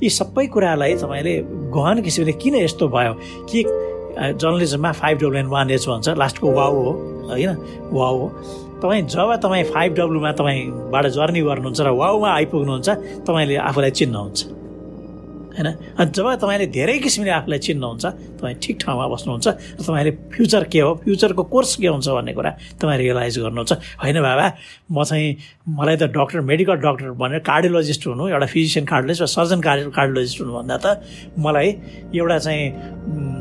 [0.02, 1.34] यी सबै कुरालाई तपाईँले
[1.72, 3.12] गहन किसिमले किन यस्तो भयो?
[3.48, 3.58] कि
[4.18, 6.90] जर्नलिजममा five W and one H भन्छ लास्टको वाउ हो
[7.30, 7.50] होइन?
[7.94, 8.28] वाउ हो।
[8.82, 12.88] तपाईँ जब तपाईँ फाइभ डब्लुमा तपाईँबाट जर्नी गर्नुहुन्छ र वाउमा आइपुग्नुहुन्छ
[13.26, 14.57] तपाईँले आफूलाई चिन्नुहुन्छ।
[15.58, 15.68] होइन?
[15.98, 18.04] अनि जब तपाईँले धेरै किसिमले आफूलाई चिन्नुहुन्छ
[18.38, 22.50] तपाईँ ठिक ठाउँमा बस्नुहुन्छ र तपाईँले फ्युचर के हो फ्युचरको कोर्स के हुन्छ भन्ने कुरा
[22.78, 24.46] तपाईँ रियलाइज गर्नुहुन्छ। होइन बाबा
[24.94, 25.28] म चाहिँ
[25.68, 30.38] मलाई त डक्टर मेडिकल डक्टर भनेर कार्डियोलोजिस्ट हुनु एउटा फिजिसियन कार्डियोलोजिस्ट वा सर्जन कार्डि कार्डियोलोजिस्ट
[30.40, 30.86] हुनुभन्दा त
[31.42, 31.68] मलाई
[32.14, 32.64] एउटा चाहिँ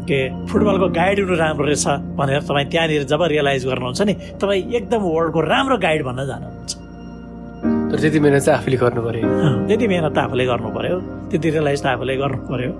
[0.09, 1.85] के फुटबलको गाइड हुनु राम्रो रहेछ
[2.17, 6.86] भनेर तपाईँ त्यहाँनिर जब रियलाइज गर्नुहुन्छ नि तपाईँ एकदम वर्ल्डको राम्रो गाइड भन्न जानुहुन्छ।
[7.91, 9.27] तर त्यति मिहिनेत चाहिँ आफूले गर्नु पऱ्यो
[9.67, 10.97] त्यति मिहिनेत त आफूले गर्नु पऱ्यो
[11.31, 12.71] त्यति रियलाइज त आफूले गर्नु पऱ्यो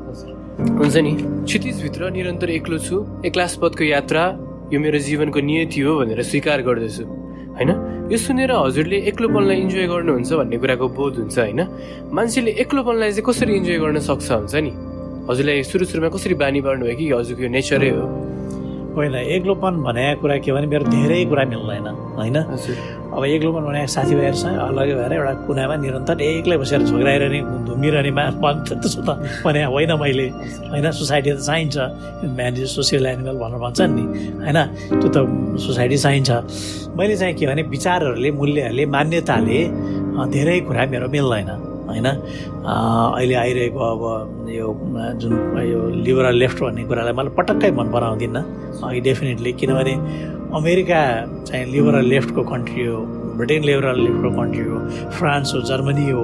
[0.79, 1.11] हुन्छ नि।
[1.47, 2.95] क्षितिजभित्र निरन्तर एक्लो छु।
[3.25, 4.23] एक्लासपदको यात्रा
[4.73, 7.03] यो मेरो जीवनको नियति हो भनेर स्वीकार गर्दछु।
[7.57, 7.69] होइन?
[8.11, 11.61] यो सुनेर हजुरले एक्लोपनलाई इन्जोय गर्नुहुन्छ भन्ने कुराको बोध हुन्छ होइन?
[12.17, 14.71] मान्छेले एक्लोपनलाई चाहिँ कसरी इन्जोय गर्न सक्छ हुन्छ नि?
[15.29, 18.03] हजुरलाई सुरु सुरुमा कसरी बानी पार्नु भयो कि हजुरको यो नेचरै हो?
[18.97, 21.87] होइन एक्लोपन भनेको कुरा के भने मेरो धेरै कुरा मिल्दैन
[22.17, 22.37] होइन?
[23.13, 28.11] अब एक्लोपन भनेको साथीभाइहरूसँग अलग्गै भएर एउटा कुनामा निरन्तर एक्लै बसेर झोग्राइरहने धुमिरहने
[28.81, 29.09] त्यस्तो त
[29.45, 30.27] भने होइन मैले
[30.73, 30.85] होइन?
[30.91, 31.75] सोसाइटी त चाहिन्छ।
[32.37, 34.03] म्यान इज सोसियल एनिमल भनेर भन्छन् नि
[34.43, 34.59] होइन?
[34.99, 35.17] त्यो त
[35.61, 36.29] सोसाइटी चाहिन्छ।
[36.97, 39.59] मैले चाहिँ के भने विचारहरूले मूल्यहरूले मान्यताले
[40.33, 42.07] धेरै कुरा मेरो मिल्दैन। होइन?
[42.07, 44.01] अहिले आइरहेको अब
[44.51, 44.67] यो
[45.21, 45.33] जुन
[45.65, 48.43] यो लिबरल लेफ्ट भन्ने कुरालाई मलाई पटक्कै मन पराउँदिनँ।
[48.83, 49.93] अघि डेफिनेटली किनभने
[50.57, 51.01] अमेरिका
[51.47, 52.99] चाहिँ लिबरल लेफ्टको कन्ट्री हो।
[53.37, 54.05] ब्रिटेन लिबरल
[54.37, 54.77] कन्ट्री हो
[55.17, 56.23] फ्रान्स हो जर्मनी हो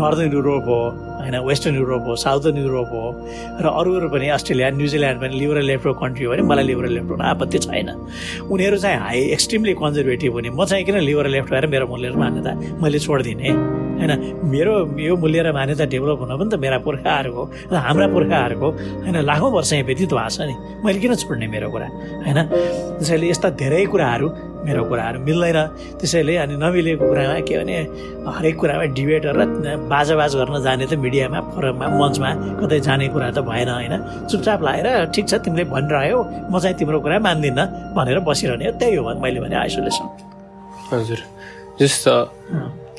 [0.00, 0.80] नर्दर्न युरोप हो
[1.20, 3.04] होइन वेस्टर्न युरोप हो साउदर्न युरोप हो
[3.60, 7.10] र अरू अरू पनि अस्ट्रेलिया न्युजिल्यान्ड पनि लिबरल लेफ्टको कन्ट्री हो भने मलाई लिबरल लेफ्ट
[7.10, 7.88] हुन आपत्ति छैन।
[8.50, 12.16] उनीहरू चाहिँ हाई एक्सट्रिमली कन्जर्भेटिभ हुने। म चाहिँ किन लिबरल लेफ्ट भएर मेरो मूल्य र
[12.16, 12.52] मान्यता
[12.82, 13.48] मैले छोडिदिने?
[14.00, 14.12] होइन
[14.48, 17.42] मेरो यो मूल्य र मान्यता डेभलप हुन पनि त मेरा पुर्खाहरूको
[17.72, 18.68] र हाम्रा पुर्खाहरूको
[19.04, 20.54] होइन लाखौँ वर्ष यहाँ व्यतीत भएको छ नि।
[20.84, 21.88] मैले किन छोड्ने मेरो कुरा?
[22.24, 22.38] होइन
[22.96, 24.28] त्यसैले यस्ता धेरै कुराहरू
[24.64, 25.58] मेरो कुराहरू मिल्दैन।
[26.00, 27.76] त्यसैले अनि नमिलेको कुरामा के भने
[28.28, 32.30] हरेक कुरामा डिबेट गरेर बाजाबाज गर्न जाने त मिडियामा फोरममा मञ्चमा
[32.60, 33.94] कतै जाने कुरा त भएन होइन?
[34.30, 36.18] चुपचाप लाएर ठिक छ तिमीले भनिरह्यो
[36.50, 37.64] म चाहिँ तिम्रो कुरा मान्दिनँ
[37.96, 40.06] भनेर बसिरहने हो। त्यही हो मैले भने आइसोलेसन।
[40.92, 41.20] हजुर।
[41.80, 42.14] जस्तो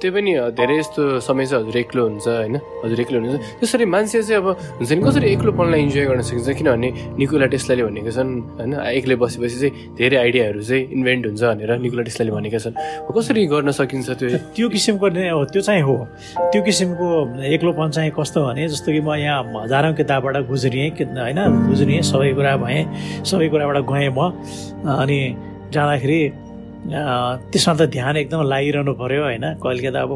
[0.02, 2.56] त्यो पनि धेरै यस्तो समय चाहिँ हजुर एक्लो हुन्छ होइन?
[2.84, 4.48] हजुर एक्लो हुनुहुन्छ त्यसरी मान्छे चाहिँ अब
[4.82, 6.50] हुन्छ नि कसरी एक्लोपनलाई इन्जोय गर्न सकिन्छ?
[6.58, 6.90] किनभने
[7.22, 8.74] निकोला टेस्लाले भनेका छन् होइन?
[8.98, 12.74] एक्लै बसेपछि चाहिँ धेरै आइडियाहरू चाहिँ इन्भेन्ट हुन्छ भनेर निकोला टेस्लाले भनेका छन्।
[13.14, 14.28] कसरी गर्न सकिन्छ त्यो?
[14.58, 15.06] त्यो किसिमको
[15.38, 15.96] हो त्यो चाहिँ हो।
[16.50, 17.08] त्यो किसिमको
[17.46, 21.40] एक्लोपन चाहिँ कस्तो भने जस्तो कि म यहाँ हजारौँ किताबबाट गुज्रिएँ होइन?
[21.70, 22.82] गुज्रिएँ सबै कुरा भएँ
[23.22, 24.34] सबै कुराबाट गएँ म।
[24.82, 25.20] अनि
[25.70, 26.20] जाँदाखेरि
[26.82, 29.46] त्यसमा त ध्यान एकदम लागिरहनु पऱ्यो होइन?
[29.62, 30.12] कहिले त अब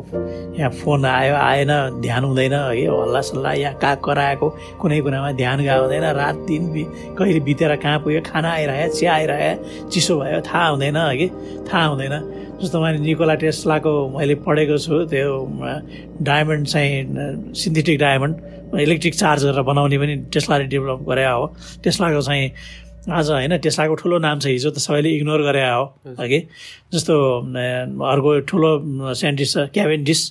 [0.57, 2.85] यहाँ फोन आयो आएन ध्यान हुँदैन है?
[2.89, 4.47] हल्ला सल्लाह यहाँ कहाँ कराएको?
[4.81, 6.63] कुनै कुरामा ध्यान गाउँदैन रात दिन
[7.17, 8.21] कहिले बितेर कहाँ पुग्यो?
[8.25, 11.27] खाना आइरह्यो चिया आइरह्यो चिसो भयो थाहा हुँदैन कि?
[11.69, 12.15] थाहा हुँदैन।
[12.55, 15.29] जस्तो मैले निकोला टेस्लाको मैले पढेको छु त्यो
[16.23, 18.35] डायमन्ड चाहिँ सिन्थेटिक डायमन्ड
[18.79, 21.45] इलेक्ट्रिक चार्ज गरेर बनाउने पनि टेस्लाले डेभलप गरे हो।
[21.83, 22.43] टेस्लाको चाहिँ
[23.05, 25.83] आज होइन टेस्लाको ठुलो नाम छ हिजो त सबैले इग्नोर गरे हो।
[26.17, 26.39] अघि
[26.93, 27.15] जस्तो
[28.01, 28.69] अर्को ठुलो
[29.13, 30.21] साइन्टिस्ट छ क्याभेन्डिस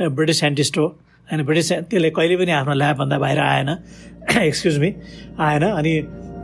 [0.00, 0.86] ब्रिटिस साइन्टिस्ट हो।
[1.28, 3.68] होइन ब्रिटिस त्यसले कहिले पनि आफ्नो ल्याबभन्दा बाहिर आएन।
[4.40, 4.90] एक्सक्युज मी
[5.36, 5.92] आएन अनि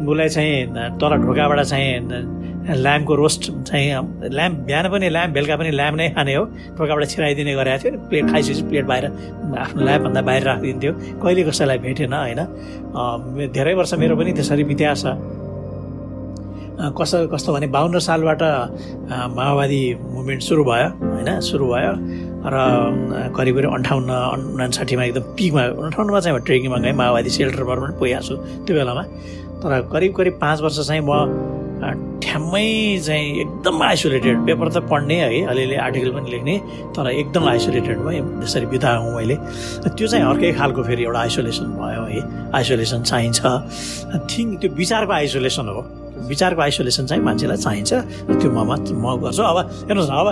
[0.05, 0.69] उसलाई चाहिँ
[1.01, 6.35] तल ढोकाबाट चाहिँ ल्याम्पको रोस्ट चाहिँ ल्याम्प बिहान पनि ल्याम्प बेलुका पनि ल्याम्प नै खाने
[6.35, 6.45] हो।
[6.77, 9.05] ढोकाबाट छिराइदिने गरेको थियो प्लेट खाइसकेपछि प्लेट बाहिर
[9.65, 10.93] आफ्नो ल्याबभन्दा बाहिर राखिदिन्थ्यो।
[11.25, 12.41] कहिले कसैलाई भेटेन होइन।
[13.57, 15.49] धेरै वर्ष मेरो पनि त्यसरी बित्या छ।
[16.81, 18.43] कस्तो कस्तो भने बाहन्न सालबाट
[19.37, 21.29] माओवादी मुभमेन्ट सुरु भयो होइन?
[21.45, 21.93] सुरु भयो
[22.41, 22.57] र
[23.37, 24.11] करिब करिब अन्ठाउन्न
[24.57, 29.03] उनासाठीमा एकदम पिकमा अन्ठाउन्नमा चाहिँ ट्रेकिङमा गएँ माओवादी सेल्टरमा पनि पुगेको छु त्यो बेलामा।
[29.61, 31.13] तर करिब करिब पाँच वर्ष चाहिँ म
[32.21, 36.57] ठ्याम्मै चाहिँ एकदम आइसोलेटेड पेपर त पढ्ने है अलिअलि आर्टिकल पनि लेख्ने
[36.97, 39.37] तर एकदम आइसोलेटेड भयो त्यसरी बिताएँ मैले।
[39.89, 42.21] त्यो चाहिँ अर्कै खालको फेरि एउटा आइसोलेसन भयो है।
[42.57, 43.41] आइसोलेसन चाहिन्छ।
[44.33, 45.81] थिङ्क त्यो विचारको आइसोलेसन हो।
[46.29, 47.93] विचारको आइसोलेसन चाहिँ मान्छेलाई चाहिन्छ।
[48.29, 49.59] त्यो ममा म गर्छु। अब
[49.89, 50.29] हेर्नुहोस् न अब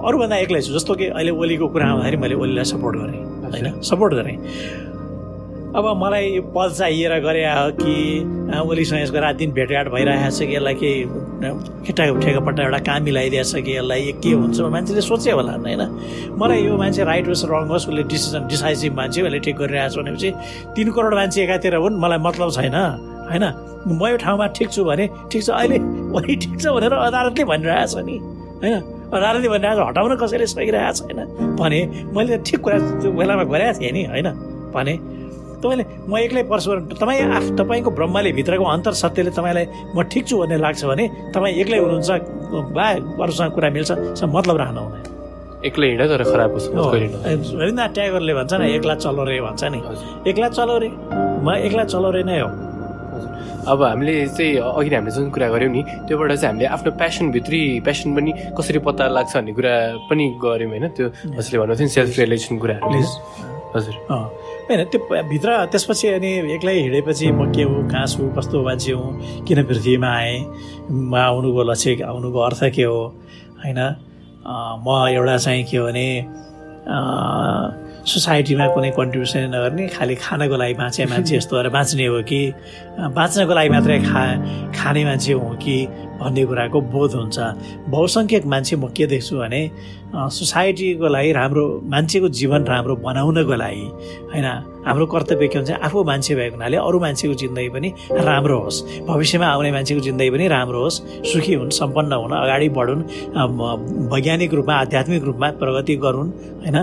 [0.00, 3.80] अरूभन्दा एक्लै छु। जस्तो कि अहिले ओलीको कुरा आउँदाखेरि मैले ओलीलाई सपोर्ट गरेँ होइन?
[3.84, 4.36] सपोर्ट गरेँ।
[5.70, 7.94] अब मलाई यो पद चाहिएर गरे हो कि
[8.58, 10.98] ओलीसँग यसको रात दिन भेटघाट भइरहेको छ कि यसलाई केही
[11.86, 14.60] केटा ठेकापट्टा एउटा काम मिलाइदिएछ कि यसलाई के हुन्छ?
[14.66, 15.82] मान्छेले सोचे होला होइन?
[16.34, 19.98] मलाई यो मान्छे राइट होस् रङ होस् उसले डिसिजन डिसाइसिभ मान्छे उसले ठिक गरिरहेको छ
[20.02, 20.30] भनेपछि
[20.74, 22.76] तिन करोड मान्छे एकातिर हुन् मलाई मतलब छैन।
[23.30, 23.44] होइन?
[23.86, 25.78] म यो ठाउँमा ठिक छु भने ठिक छ। अहिले
[26.12, 28.16] वही ठिक छ भनेर अदालतले भनिरहेको छ नि।
[28.62, 28.74] होइन?
[29.10, 31.18] अदालतले भनिरहेको हटाउन कसैले सकिरहेको छैन।
[31.56, 31.80] भने
[32.14, 32.78] मैले ठिक कुरा
[33.16, 34.28] बेलामा गरेको थिएँ नि होइन?
[34.74, 34.94] भने
[35.60, 40.34] तपाईँले म एक्लै पर्छु तपाईँ आफ तपाईँको ब्रह्मले भित्रको अन्तर सत्यले तपाईँलाई म ठिक छु
[40.40, 41.04] भन्ने लाग्छ भने
[41.36, 42.10] तपाईँ एक्लै हुनुहुन्छ
[42.76, 42.86] बा
[43.20, 43.90] अरूसँग कुरा मिल्छ
[44.24, 45.04] मतलब राख्नु हुँदैन।
[45.68, 49.78] एक्लै हिँड तर खराब रविन्द्रनाथ ट्यागरले भन्छ नि एक्ला चलो रे भन्छ नि।
[50.30, 50.88] एक्ला चलो रे
[51.44, 52.48] म एक्ला चलो रे नै हो।
[53.70, 58.08] अब हामीले चाहिँ अघि हामीले जुन कुरा गऱ्यौँ नि त्योबाट चाहिँ हामीले आफ्नो प्यासनभित्री प्यासन
[58.16, 59.74] पनि कसरी पत्ता लाग्छ भन्ने कुरा
[60.10, 61.06] पनि गऱ्यौँ होइन त्यो
[61.36, 62.88] हजुरले भन्नुभएको थियो नि सेल्फ रियलाइजेसन कुराहरू
[63.74, 68.92] हजुर। होइन त्यो भित्र त्यसपछि अनि एक्लै हिँडेपछि म के हो कहाँ छु कस्तो मान्छे
[68.92, 70.38] हुँ किन पृथ्वीमा आएँ
[70.90, 72.98] म आउनुको लक्ष्य आउनुको अर्थ के हो
[73.62, 73.80] होइन?
[74.84, 76.06] म एउटा चाहिँ के हो भने
[78.04, 82.40] सोसाइटीमा कुनै कन्ट्रिब्युसन नगर्ने खालि खानको लागि बाँचे मान्छे जस्तो भएर बाँच्ने हो कि
[83.16, 84.22] बाँच्नको लागि मात्रै खा
[84.72, 85.76] खाने मान्छे हो कि
[86.20, 87.38] भन्ने कुराको बोध हुन्छ।
[87.92, 89.62] बहुसङ्ख्यक मान्छे म के देख्छु भने
[90.12, 93.86] सोसाइटीको लागि राम्रो मान्छेको जीवन राम्रो बनाउनको लागि
[94.32, 94.48] होइन?
[94.86, 99.46] हाम्रो कर्तव्य के हुन्छ आफू मान्छे भएको हुनाले अरू मान्छेको जिन्दगी पनि राम्रो होस्। भविष्यमा
[99.46, 101.00] आउने मान्छेको जिन्दगी पनि राम्रो होस्
[101.30, 103.02] सुखी हुन् सम्पन्न हुन् अगाडि बढुन्
[104.12, 106.30] वैज्ञानिक रूपमा आध्यात्मिक रूपमा प्रगति गरून्
[106.64, 106.78] होइन?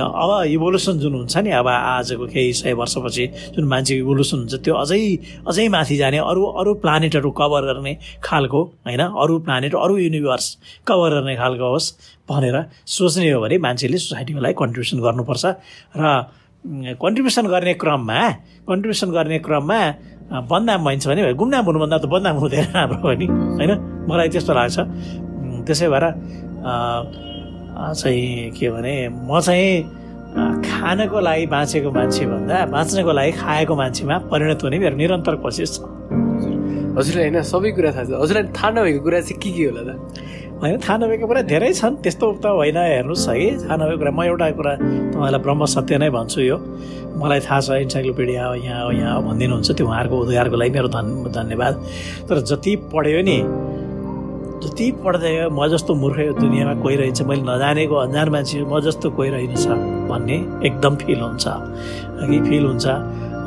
[0.00, 4.74] अब इभोल्युसन जुन हुन्छ नि अब आजको केही सय वर्षपछि जुन मान्छेको इभोल्युसन हुन्छ त्यो
[4.74, 5.00] अझै
[5.46, 9.00] अझै माथि जाने अरू अरू प्लानेटहरू कभर गर्ने खालको होइन?
[9.00, 10.46] अरू प्लानेट अरू युनिभर्स
[10.88, 11.88] कभर गर्ने खालको होस्
[12.26, 12.56] भनेर
[12.86, 15.44] सोच्ने हो भने मान्छेले सोसाइटीको लागि कन्ट्रिब्युसन गर्नुपर्छ।
[15.96, 16.04] र
[16.64, 18.20] कन्ट्रिब्युसन गर्ने क्रममा
[18.68, 19.80] कन्ट्रिब्युसन गर्ने क्रममा
[20.50, 23.72] बदनाम भइन्छ भने गुमनाम हुनुभन्दा त बदनाम हुनु धेरै राम्रो हो नि होइन?
[24.08, 24.78] मलाई त्यस्तो लाग्छ।
[25.66, 26.04] त्यसै भएर
[27.96, 29.72] चाहिँ के भने म चाहिँ
[30.62, 35.82] खानको लागि बाँचेको मान्छे भन्दा बाँच्नको लागि खाएको मान्छेमा परिणत हुने मेरो निरन्तर कोसिस छ।
[36.94, 39.90] हजुरलाई होइन सबै कुरा थाहा छ। हजुरलाई थाहा नभएको कुरा चाहिँ के के होला त?
[40.60, 44.20] होइन थाहा नभएको कुरा धेरै छन् त्यस्तो त होइन हेर्नुहोस् है थाहा नभएको कुरा म
[44.28, 46.56] एउटा कुरा तपाईँलाई ब्रह्म सत्य नै भन्छु यो।
[47.16, 50.88] मलाई थाहा छ इन्साइक्लोपिडिया हो यहाँ हो यहाँ हो भनिदिनुहुन्छ त्यो उहाँहरूको उद्घारको लागि मेरो
[50.92, 51.74] धन धन्यवाद।
[52.28, 53.38] तर जति पढ्यो नि
[54.60, 59.10] जति पढ्दै म जस्तो मूर्ख यो दुनियाँमा कोही रहेछ मैले नजानेको अन्जान मान्छे म जस्तो
[59.16, 59.64] कोही रहेनछ
[60.12, 60.36] भन्ने
[60.68, 61.44] एकदम फिल हुन्छ।
[62.28, 62.86] कि फिल हुन्छ।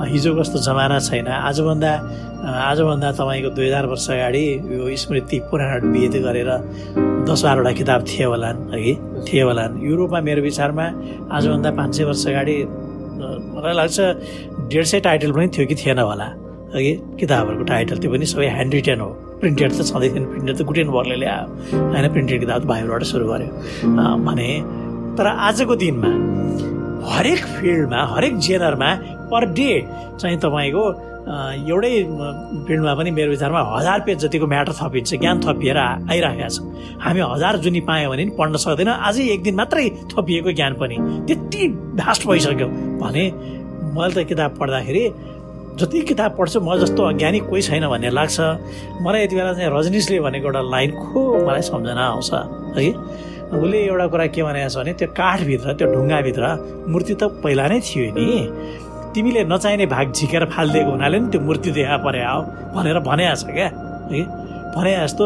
[0.02, 1.92] हिजो कस्तो जमाना छैन। आजभन्दा
[2.44, 6.50] आजभन्दा तपाईँको दुई हजार वर्ष अगाडि यो स्मृति पुराण वेद गरेर
[7.24, 8.80] दस बाह्रवटा किताब थिए होलान् है
[9.28, 10.86] थिए होलान्। युरोपमा मेरो विचारमा
[11.32, 12.56] आजभन्दा पाँच सय वर्ष अगाडि
[13.54, 13.98] मलाई लाग्छ
[14.72, 16.28] डेढ सय टाइटल पनि थियो कि थिएन होला
[16.76, 16.82] है
[17.20, 21.16] किताबहरूको टाइटल त्यो पनि सबै ह्यान्ड रिटन हो। प्रिन्टेड त छँदै थिएन प्रिन्टेड त गुटेनबर्गले
[21.24, 21.46] ल्यायो
[21.94, 22.06] होइन?
[22.14, 23.50] प्रिन्टेड किताब त बाहिरबाट सुरु गर्यो।
[24.28, 24.50] भने
[25.18, 26.12] तर आजको दिनमा
[27.14, 28.90] हरेक फिल्डमा हरेक जेनरमा
[29.34, 29.72] पर डे
[30.22, 30.84] चाहिँ तपाईँको
[31.24, 31.92] एउटै
[32.68, 36.58] फिल्डमा पनि मेरो विचारमा हजार पेज जतिको म्याटर थपिन्छ ज्ञान थपिएर आइरहेको छ
[37.04, 40.98] हामी हजार जुनी पायौँ भने पनि पढ्न सक्दैन। अझै एक दिन मात्रै थपिएको ज्ञान पनि
[41.28, 41.62] त्यति
[42.00, 42.68] भ्यास्ट भइसक्यो
[43.04, 43.24] भने
[43.96, 45.04] मैले त किताब पढ्दाखेरि
[45.80, 48.38] जति किताब पढ्छु म जस्तो अज्ञानी कोही छैन भन्ने लाग्छ।
[49.02, 52.30] मलाई यति बेला चाहिँ रजनीशले भनेको एउटा लाइन खो मलाई सम्झना आउँछ।
[52.78, 52.92] है?
[53.54, 56.44] उसले एउटा कुरा के भनेको छ भने त्यो काठभित्र त्यो ढुङ्गाभित्र
[56.92, 58.28] मूर्ति त पहिला नै थियो नि।
[59.14, 62.42] तिमीले नचाहिने भाग झिकेर फालिदिएको हुनाले नि त्यो मूर्ति देखा परे हो।
[62.76, 63.68] भनेर भने छ क्या।
[64.12, 64.22] है?
[64.76, 65.24] भने जस्तो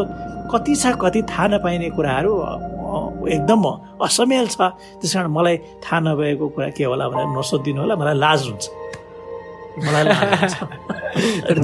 [0.52, 2.32] कति छ कति थाहा नपाइने कुराहरू
[3.28, 3.62] एकदम
[4.04, 4.60] असमेल छ
[5.00, 8.64] त्यस कारण मलाई थाहा नभएको कुरा के होला भनेर नसोधिदिनु होला मलाई लाज हुन्छ।
[9.86, 10.14] मलाई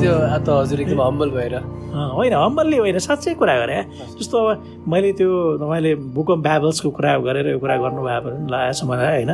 [0.00, 0.12] त्यो
[0.46, 1.54] त हजुर एकदम हम्बल भएर।
[1.94, 3.82] होइन हम्बलले होइन साँच्चै कुरा गरेँ
[4.18, 4.48] जस्तो अब
[4.90, 5.30] मैले त्यो
[5.62, 9.32] तपाईँले बुक अफ ब्याबल्सको कुरा गरेर यो कुरा गर्नुभयो भने लागेको छ मलाई होइन?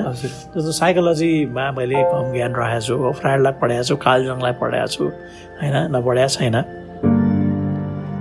[0.56, 5.04] जस्तो साइकोलोजीमा मैले कम ज्ञान राखेको छु फ्राइडलाई पढाएको छु कालजङलाई पढाएको छु
[5.60, 5.76] होइन?
[5.94, 6.56] नपढाएको छैन।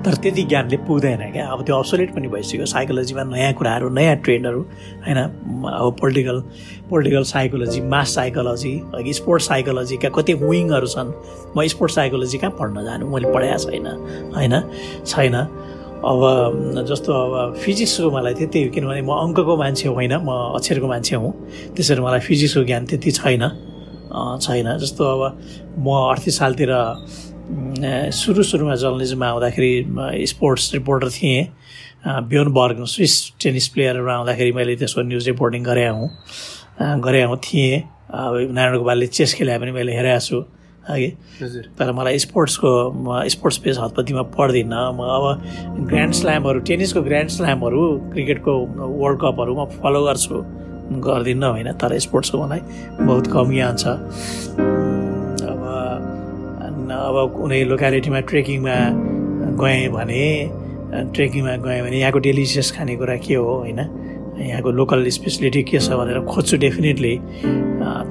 [0.05, 1.45] तर त्यति ज्ञानले पुग्दैन क्या?
[1.51, 4.61] अब त्यो अब्सोलेट पनि भइसक्यो। साइकोलोजीमा नयाँ कुराहरू नयाँ ट्रेन्डहरू
[5.03, 5.19] होइन?
[5.19, 6.37] अब political
[6.89, 11.09] political psychology mass psychology अघि स्पोर्ट्स साइकोलोजीका कति विङहरू छन्।
[11.51, 13.07] म स्पोर्ट्स साइकोलोजी कहाँ पढ्न जानु?
[13.11, 13.87] मैले पढाएको छैन
[14.35, 14.55] होइन?
[15.03, 15.35] छैन।
[15.99, 16.19] अब
[16.87, 20.13] जस्तो अब फिजिक्सको मलाई त्यति किनभने म अङ्कको मान्छे होइन?
[20.23, 21.31] म अक्षरको मान्छे हुँ।
[21.75, 23.43] त्यसरी मलाई फिजिक्सको ज्ञान त्यति छैन।
[24.39, 25.21] छैन। जस्तो अब
[25.75, 26.71] म अडतिस सालतिर
[27.49, 31.47] सुरु सुरुमा जर्नलिजममा आउँदाखेरि स्पोर्ट्स रिपोर्टर थिएँ।
[32.05, 36.09] बियोन बर्ग स्विस टेनिस प्लेयरहरू आउँदाखेरि मैले त्यसको न्युज रिपोर्टिङ गरे हुँ
[37.01, 37.81] गरे हुँ थिएँ।
[38.13, 40.37] अब नारायण गोपालले चेस खेले पनि मैले हेरेको छु।
[40.89, 41.09] अघि।
[41.77, 42.69] तर मलाई स्पोर्ट्सको
[43.33, 45.25] स्पोर्ट्स पेज हतपतिमा पढ्दिनँ म अब
[45.89, 47.81] ग्रान्ड स्ल्यामहरू टेनिसको ग्रान्ड स्ल्यामहरू
[48.13, 48.53] क्रिकेटको
[49.01, 50.35] वर्ल्ड कपहरू म फलो गर्छु।
[51.01, 52.61] गर्दिनँ होइन तर स्पोर्ट्सको मलाई
[53.05, 54.98] बहुत कम ज्ञान छ। अब
[56.91, 58.75] अब कुनै लोकालिटीमा ट्रेकिङमा
[59.61, 60.23] गएँ भने
[61.13, 63.79] ट्रेकिङमा गएँ भने यहाँको डेलिसियस खानेकुरा के हो होइन?
[64.39, 67.15] यहाँको लोकल स्पेसलिटी के छ भनेर खोज्छु डेफिनेटली।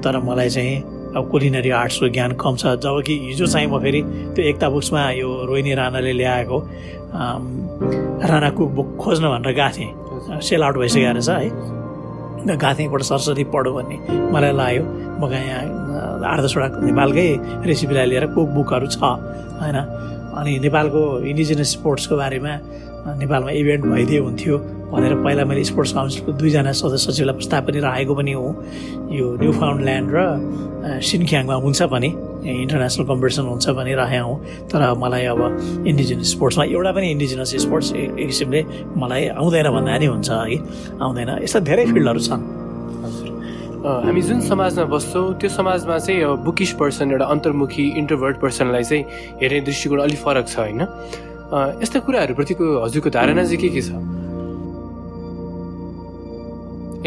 [0.03, 0.75] तर मलाई चाहिँ
[1.17, 4.01] अब कुलिनरी आर्ट्सको ज्ञान कम छ। जब कि हिजो चाहिँ म फेरि
[4.35, 6.57] त्यो एकता बुक्समा यो रोहिणी राणाले ल्याएको
[8.29, 11.78] राणा कुक बुक खोज्न भनेर गएको थिएँ। सेल आउट भइसकेको रहेछ है।
[12.47, 13.97] एकपल्ट सरस्वती पढ्यो भन्ने
[14.31, 14.83] मलाई लाग्यो।
[15.19, 17.27] म यहाँ आठ दसवटा नेपालकै
[17.67, 18.97] रेसिपीलाई लिएर कुक बुकहरू छ
[19.59, 19.77] होइन?
[20.39, 22.53] अनि नेपालको इन्डिजिनस स्पोर्ट्सको बारेमा
[23.19, 24.55] नेपालमा इभेन्ट भइदियो हुन्थ्यो
[24.91, 28.47] भनेर पहिला मैले स्पोर्ट्स काउन्सिलको दुईजना सदस्य सचिवलाई प्रस्ताव पनि राखेको पनि हो।
[29.11, 30.19] यो न्यु फाउन्ड ल्यान्ड र
[31.03, 32.09] सिन्ख्याङमा हुन्छ पनि।
[32.39, 34.35] इन्टरनेसनल कम्पिटिसन हुन्छ भने हौँ।
[34.71, 35.41] तर मलाई अब
[35.87, 38.59] इन्डिजिनस स्पोर्ट्समा एउटा पनि इन्डिजिनस स्पोर्ट्स एक किसिमले
[38.95, 40.57] मलाई आउँदैन भन्दा नि हुन्छ है।
[41.01, 42.41] आउँदैन। यस्ता धेरै फिल्डहरू छन्।
[43.79, 49.03] हामी जुन समाजमा बस्छौँ त्यो समाजमा चाहिँ बुकिस पर्सन एउटा अन्तर्मुखी इन्टरभर्ट पर्सनलाई चाहिँ
[49.39, 50.81] हेर्ने दृष्टिकोण अलिक फरक छ होइन?
[51.83, 53.89] यस्ता कुराहरूप्रतिको हजुरको धारणा चाहिँ के के छ?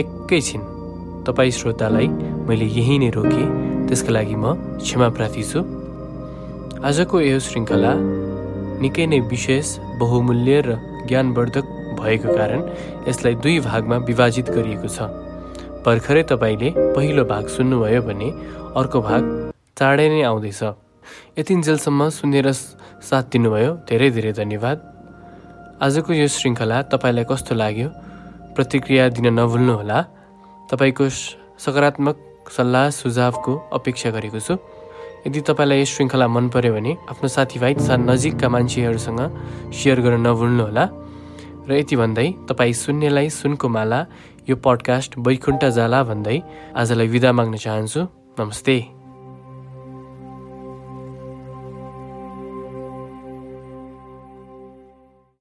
[0.01, 0.61] एकैछिन
[1.27, 2.09] तपाईँ श्रोतालाई
[2.49, 5.61] मैले यही नै रोकेँ। त्यसका लागि म क्षमा प्रार्थी छु।
[6.81, 7.93] आजको यो श्रृङ्खला
[8.81, 11.67] निकै नै विशेष बहुमूल्य र ज्ञानवर्धक
[12.01, 12.61] भएको कारण
[13.05, 15.13] यसलाई दुई भागमा विभाजित गरिएको छ।
[15.85, 18.29] भर्खरै तपाईँले पहिलो भाग सुन्नुभयो भने
[18.81, 19.23] अर्को भाग
[19.77, 20.61] चाँडै नै आउँदैछ।
[21.37, 22.49] यतिन्जेलसम्म सुनेर
[23.05, 24.79] साथ दिनुभयो। धेरै धेरै धन्यवाद।
[25.85, 27.89] आजको यो श्रृङ्खला तपाईँलाई कस्तो लाग्यो?
[28.57, 29.99] प्रतिक्रिया दिन नभुल्नुहोला।
[30.73, 31.05] तपाईँको
[31.61, 34.55] सकारात्मक सल्लाह सुझावको अपेक्षा गरेको छु।
[35.27, 39.21] यदि तपाईँलाई यो श्रृङ्खला मन पर्यो भने आफ्नो साथीभाइ तथा नजिकका मान्छेहरूसँग
[39.71, 40.85] सेयर गर्न नभुल्नुहोला।
[41.69, 44.01] र यति भन्दै तपाईँ सुन्नेलाई सुनको माला
[44.49, 46.39] यो पडकास्ट बैकुण्ठ जाला भन्दै
[46.75, 48.01] आजलाई विदा माग्न चाहन्छु।
[48.41, 49.02] नमस्ते।